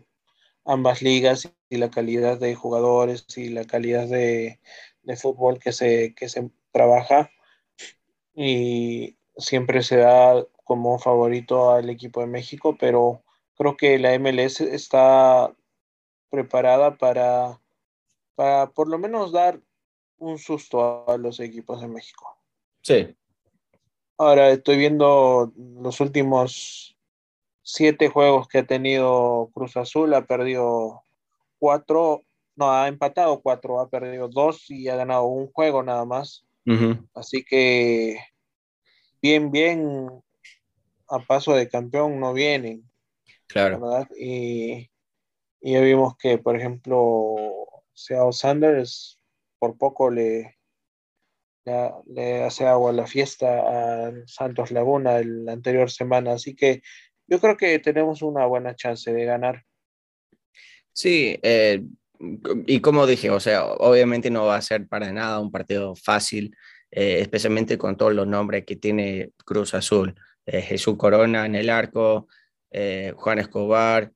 ambas 0.66 1.02
ligas 1.02 1.52
y 1.70 1.78
la 1.78 1.90
calidad 1.90 2.40
de 2.40 2.54
jugadores 2.56 3.26
y 3.38 3.50
la 3.50 3.66
calidad 3.66 4.08
de, 4.08 4.60
de 5.04 5.16
fútbol 5.16 5.60
que 5.60 5.72
se, 5.72 6.14
que 6.16 6.30
se 6.30 6.50
trabaja. 6.72 7.32
Y 8.36 9.18
siempre 9.38 9.84
se 9.84 9.98
da 9.98 10.46
como 10.64 11.00
favorito 11.00 11.72
al 11.72 11.90
equipo 11.90 12.22
de 12.22 12.28
México, 12.28 12.78
pero 12.80 13.24
creo 13.56 13.78
que 13.78 13.98
la 14.00 14.14
MLS 14.20 14.62
está 14.62 15.56
preparada 16.30 16.98
para, 16.98 17.60
para 18.36 18.70
por 18.72 18.88
lo 18.90 18.98
menos 18.98 19.32
dar 19.32 19.60
un 20.18 20.38
susto 20.38 21.10
a 21.10 21.18
los 21.18 21.40
equipos 21.40 21.82
de 21.82 21.88
México. 21.88 22.38
Sí, 22.82 23.16
Ahora 24.20 24.50
estoy 24.50 24.78
viendo 24.78 25.54
los 25.56 26.00
últimos 26.00 26.98
siete 27.62 28.10
juegos 28.10 28.48
que 28.48 28.60
ha 28.60 28.66
tenido 28.66 29.52
Cruz 29.54 29.78
Azul, 29.78 30.12
ha 30.16 30.26
perdido 30.26 31.04
cuatro, 31.60 32.24
no, 32.56 32.72
ha 32.72 32.88
empatado 32.88 33.40
cuatro, 33.42 33.80
ha 33.80 33.90
perdido 33.90 34.28
dos 34.28 34.72
y 34.72 34.90
ha 34.90 34.96
ganado 34.96 35.26
un 35.26 35.52
juego 35.52 35.84
nada 35.84 36.04
más. 36.06 36.44
Así 37.14 37.46
que 37.46 38.18
bien, 39.22 39.52
bien, 39.52 40.10
a 41.08 41.20
paso 41.20 41.54
de 41.54 41.70
campeón 41.70 42.20
no 42.20 42.34
vienen. 42.34 42.90
Claro. 43.46 43.80
Y, 44.20 44.90
y 45.62 45.74
ya 45.74 45.82
vimos 45.82 46.16
que, 46.18 46.38
por 46.38 46.56
ejemplo, 46.56 47.36
Seattle 47.94 48.34
Sanders 48.34 49.20
por 49.60 49.78
poco 49.78 50.12
le, 50.12 50.58
le 52.06 52.44
hace 52.44 52.66
agua 52.66 52.92
a 52.92 52.94
la 52.94 53.08
fiesta 53.08 54.08
a 54.08 54.14
Santos 54.26 54.72
Laguna 54.72 55.22
la 55.24 55.54
anterior 55.54 55.90
semana. 55.90 56.34
Así 56.34 56.56
que 56.56 56.82
yo 57.28 57.40
creo 57.40 57.58
que 57.58 57.80
tenemos 57.80 58.22
una 58.22 58.46
buena 58.46 58.76
chance 58.76 59.12
de 59.12 59.26
ganar. 59.26 59.64
Sí, 60.94 61.38
eh, 61.44 61.84
y 62.66 62.80
como 62.80 63.06
dije, 63.06 63.30
o 63.30 63.40
sea, 63.40 63.66
obviamente 63.66 64.30
no 64.30 64.46
va 64.46 64.56
a 64.56 64.62
ser 64.62 64.88
para 64.88 65.12
nada 65.12 65.40
un 65.40 65.52
partido 65.52 65.96
fácil, 65.96 66.56
eh, 66.90 67.20
especialmente 67.22 67.78
con 67.78 67.98
todos 67.98 68.14
los 68.14 68.28
nombres 68.28 68.66
que 68.66 68.76
tiene 68.76 69.32
Cruz 69.46 69.74
Azul. 69.74 70.16
Eh, 70.46 70.62
Jesús 70.62 70.98
Corona 70.98 71.46
en 71.46 71.56
el 71.56 71.70
arco, 71.70 72.28
Juan 73.16 73.40
Escobar, 73.40 74.12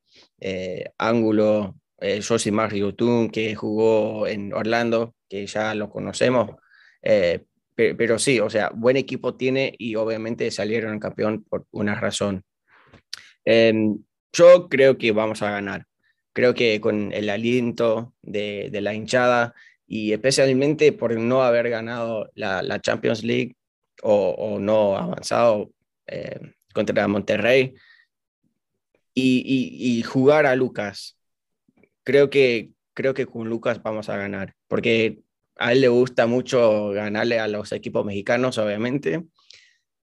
Ángulo, 0.98 1.76
Josimar 2.28 2.72
Ryutun, 2.72 3.30
que 3.30 3.54
jugó 3.56 4.28
en 4.28 4.54
Orlando, 4.54 5.14
que 5.30 5.46
ya 5.46 5.74
lo 5.76 5.90
conocemos. 5.90 6.58
Eh, 7.02 7.46
pero, 7.76 8.20
sí, 8.20 8.40
o 8.40 8.50
sea, 8.50 8.70
buen 8.74 8.98
equipo 8.98 9.36
tiene 9.36 9.74
y 9.78 9.96
obviamente 9.96 10.52
salieron 10.52 11.00
campeón 11.00 11.44
por 11.44 11.66
una 11.72 11.96
razón. 11.96 12.44
Em, 13.46 13.98
yo 14.34 14.70
creo 14.70 14.98
que 14.98 15.12
vamos 15.12 15.42
a 15.42 15.52
ganar. 15.52 15.86
Creo 16.34 16.54
que 16.54 16.80
con 16.80 17.12
el 17.14 17.30
aliento 17.30 18.14
de, 18.22 18.70
la 18.82 18.94
hinchada 18.94 19.54
y 19.88 20.14
especialmente 20.14 20.92
por 20.94 21.18
no 21.20 21.44
haber 21.44 21.70
ganado 21.70 22.30
la, 22.36 22.80
Champions 22.82 23.24
League 23.24 23.56
o, 24.04 24.58
no 24.60 24.98
avanzado 24.98 25.72
eh, 26.08 26.40
contra 26.74 27.08
Monterrey 27.08 27.74
y, 29.14 30.02
jugar 30.04 30.46
a 30.46 30.56
Lucas. 30.56 31.18
Creo 32.04 32.30
que, 32.30 32.72
creo 32.94 33.14
que 33.14 33.26
con 33.26 33.50
Lucas 33.50 33.82
vamos 33.84 34.10
a 34.10 34.18
ganar, 34.18 34.56
porque 34.68 35.20
a 35.58 35.72
él 35.74 35.82
le 35.82 35.88
gusta 35.88 36.28
mucho 36.28 36.90
ganarle 36.90 37.40
a 37.40 37.48
los 37.48 37.72
equipos 37.72 38.06
mexicanos, 38.06 38.58
obviamente. 38.58 39.24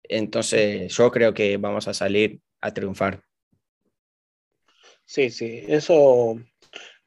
Entonces 0.04 0.92
yo 0.94 1.10
creo 1.10 1.34
que 1.34 1.56
vamos 1.56 1.88
a 1.88 1.94
salir 1.94 2.40
a 2.60 2.72
triunfar. 2.72 3.22
Sí, 5.04 5.30
sí, 5.30 5.64
eso 5.66 6.38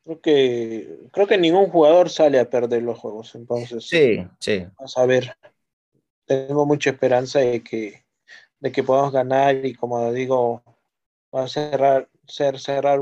creo 0.04 0.22
que 0.22 0.98
creo 1.12 1.28
que 1.28 1.38
ningún 1.38 1.70
jugador 1.70 2.10
sale 2.10 2.40
a 2.40 2.50
perder 2.50 2.84
los 2.84 2.98
juegos, 2.98 3.36
entonces. 3.36 3.88
Sí, 3.88 4.26
sí. 4.40 4.66
Vamos 4.78 4.98
a 4.98 5.06
ver. 5.06 5.36
Tengo 6.26 6.66
mucha 6.66 6.90
esperanza 6.90 7.40
de 7.40 7.64
que 7.64 8.04
de 8.62 8.72
que 8.72 8.84
podamos 8.84 9.12
ganar 9.12 9.66
y 9.66 9.74
como 9.74 10.12
digo, 10.14 10.64
va 11.34 11.44
a 11.44 11.48
cerrar 11.48 12.10
ser 12.28 12.60
cerrar 12.60 13.00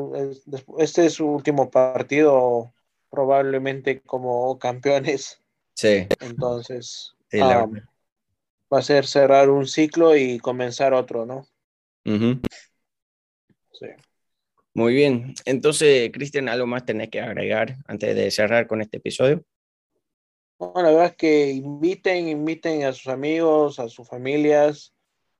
este 0.79 1.05
es 1.05 1.13
su 1.13 1.27
último 1.27 1.69
partido 1.69 2.73
probablemente 3.09 4.01
como 4.01 4.57
campeones. 4.59 5.41
Sí. 5.73 6.07
Entonces, 6.19 7.15
um, 7.33 7.75
va 8.71 8.79
a 8.79 8.81
ser 8.81 9.05
cerrar 9.05 9.49
un 9.49 9.65
ciclo 9.67 10.15
y 10.15 10.39
comenzar 10.39 10.93
otro, 10.93 11.25
¿no? 11.25 11.47
Sí. 13.71 13.87
Muy 14.73 14.93
bien. 14.93 15.33
Entonces, 15.45 16.11
Cristian, 16.11 16.49
¿algo 16.49 16.67
más 16.67 16.85
tenés 16.85 17.09
que 17.09 17.21
agregar 17.21 17.77
antes 17.87 18.15
de 18.15 18.29
cerrar 18.29 18.67
con 18.67 18.81
este 18.81 18.97
episodio? 18.97 19.43
Bueno, 20.59 20.81
la 20.83 20.89
verdad 20.89 21.05
es 21.07 21.15
que 21.15 21.51
inviten, 21.51 22.27
inviten 22.27 22.83
a 22.83 22.93
sus 22.93 23.07
amigos, 23.07 23.79
a 23.79 23.89
sus 23.89 24.07
familias 24.07 24.93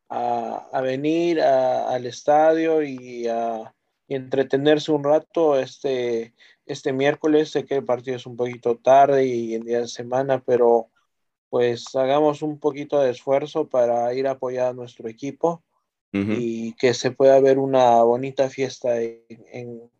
a, 0.09 0.81
venir 0.81 1.41
al 1.41 2.05
estadio 2.05 2.81
y 2.81 3.27
a 3.27 3.73
entretenerse 4.07 4.91
un 4.91 5.03
rato 5.03 5.59
este, 5.59 6.33
este 6.65 6.91
miércoles. 6.93 7.51
Sé 7.51 7.65
que 7.65 7.75
el 7.75 7.85
partido 7.85 8.17
es 8.17 8.25
un 8.25 8.35
poquito 8.35 8.77
tarde 8.77 9.25
y 9.25 9.53
en 9.55 9.63
día 9.63 9.81
de 9.81 9.87
semana, 9.87 10.43
pero 10.45 10.89
pues 11.49 11.95
hagamos 11.95 12.41
un 12.41 12.59
poquito 12.59 12.99
de 12.99 13.11
esfuerzo 13.11 13.67
para 13.67 14.13
ir 14.13 14.27
a 14.27 14.31
apoyar 14.31 14.67
a 14.67 14.73
nuestro 14.73 15.09
equipo 15.09 15.63
y 16.11 16.73
que 16.73 16.95
se 16.95 17.11
pueda 17.11 17.39
ver 17.39 17.59
una 17.59 18.01
bonita 18.01 18.49
fiesta 18.49 18.99
en, 18.99 19.91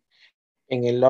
en, 0.66 0.84
el 0.84 1.04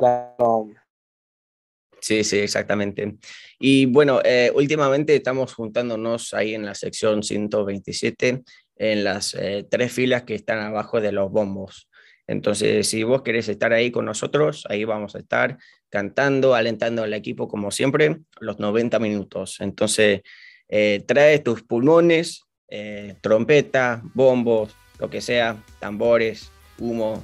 Sí, 1.99 2.23
sí, 2.23 2.37
exactamente. 2.37 3.15
Y 3.59 3.87
bueno, 3.87 4.19
eh, 4.23 4.51
últimamente 4.53 5.15
estamos 5.15 5.55
juntándonos 5.55 6.35
ahí 6.35 6.53
en 6.53 6.65
la 6.65 6.75
sección 6.75 7.23
127, 7.23 8.43
en 8.81 9.03
las 9.03 9.35
eh, 9.35 9.63
tres 9.69 9.93
filas 9.93 10.23
que 10.23 10.33
están 10.33 10.57
abajo 10.57 10.99
de 10.99 11.11
los 11.11 11.31
bombos. 11.31 11.87
Entonces, 12.25 12.87
si 12.87 13.03
vos 13.03 13.21
querés 13.21 13.47
estar 13.47 13.73
ahí 13.73 13.91
con 13.91 14.05
nosotros, 14.05 14.65
ahí 14.69 14.85
vamos 14.85 15.15
a 15.15 15.19
estar 15.19 15.59
cantando, 15.89 16.55
alentando 16.55 17.03
al 17.03 17.13
equipo 17.13 17.47
como 17.47 17.69
siempre, 17.69 18.21
los 18.39 18.59
90 18.59 18.97
minutos. 18.97 19.57
Entonces, 19.59 20.21
eh, 20.67 21.03
trae 21.05 21.37
tus 21.39 21.61
pulmones, 21.61 22.45
eh, 22.69 23.15
trompeta, 23.21 24.01
bombos, 24.15 24.75
lo 24.97 25.11
que 25.11 25.21
sea, 25.21 25.63
tambores, 25.79 26.51
humo, 26.79 27.23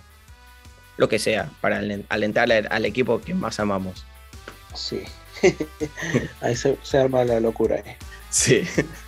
lo 0.98 1.10
que 1.10 1.18
sea, 1.18 1.50
para 1.60 1.82
alentar 2.10 2.52
al 2.52 2.86
equipo 2.86 3.20
que 3.20 3.34
más 3.34 3.60
amamos. 3.60 4.06
Sí, 4.76 5.02
ahí 6.42 6.56
se, 6.56 6.78
arma 7.00 7.24
la 7.26 7.40
locura. 7.40 7.78
Eh. 7.78 7.98
Sí. 8.30 8.62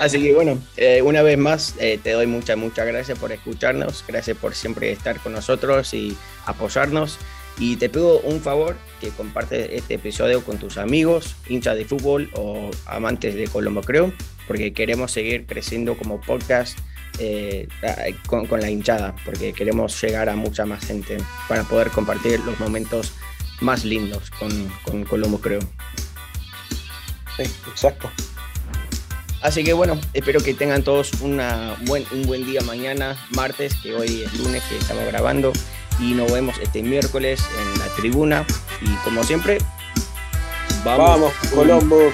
Así 0.00 0.22
que 0.22 0.34
bueno, 0.34 0.58
eh, 0.76 1.02
una 1.02 1.22
vez 1.22 1.38
más 1.38 1.74
eh, 1.78 1.98
te 2.02 2.12
doy 2.12 2.26
muchas, 2.26 2.56
muchas 2.56 2.86
gracias 2.86 3.18
por 3.18 3.32
escucharnos, 3.32 4.04
gracias 4.06 4.36
por 4.36 4.54
siempre 4.54 4.90
estar 4.90 5.18
con 5.20 5.32
nosotros 5.32 5.92
y 5.94 6.16
apoyarnos. 6.44 7.18
Y 7.58 7.76
te 7.76 7.88
pido 7.88 8.20
un 8.20 8.42
favor, 8.42 8.76
que 9.00 9.08
compartes 9.08 9.70
este 9.72 9.94
episodio 9.94 10.44
con 10.44 10.58
tus 10.58 10.76
amigos, 10.76 11.36
hinchas 11.48 11.76
de 11.76 11.86
fútbol 11.86 12.30
o 12.34 12.70
amantes 12.84 13.34
de 13.34 13.46
Colombo 13.48 13.80
Creo, 13.80 14.12
porque 14.46 14.74
queremos 14.74 15.12
seguir 15.12 15.46
creciendo 15.46 15.96
como 15.96 16.20
podcast 16.20 16.78
eh, 17.18 17.66
con, 18.26 18.46
la 18.60 18.70
hinchada, 18.70 19.16
porque 19.24 19.54
queremos 19.54 19.98
llegar 20.02 20.28
a 20.28 20.36
mucha 20.36 20.66
más 20.66 20.84
gente 20.84 21.16
para 21.48 21.62
poder 21.64 21.88
compartir 21.88 22.40
los 22.40 22.60
momentos 22.60 23.14
más 23.60 23.86
lindos 23.86 24.30
con, 24.32 24.50
con 24.84 25.04
Colombo 25.04 25.40
Creo. 25.40 25.60
Sí, 27.38 27.44
exacto. 27.70 28.10
Así 29.46 29.62
que 29.62 29.74
bueno, 29.74 29.96
espero 30.12 30.40
que 30.40 30.54
tengan 30.54 30.82
todos 30.82 31.12
una 31.20 31.76
buen, 31.82 32.04
un 32.10 32.26
buen 32.26 32.44
día 32.44 32.62
mañana, 32.62 33.16
martes, 33.30 33.76
que 33.80 33.94
hoy 33.94 34.22
es 34.22 34.34
lunes 34.40 34.60
que 34.64 34.76
estamos 34.76 35.06
grabando. 35.06 35.52
Y 36.00 36.14
nos 36.14 36.32
vemos 36.32 36.58
este 36.60 36.82
miércoles 36.82 37.40
en 37.56 37.78
la 37.78 37.86
tribuna. 37.94 38.44
Y 38.82 38.92
como 39.04 39.22
siempre, 39.22 39.58
vamos, 40.84 41.08
vamos 41.08 41.32
Colombo. 41.54 42.12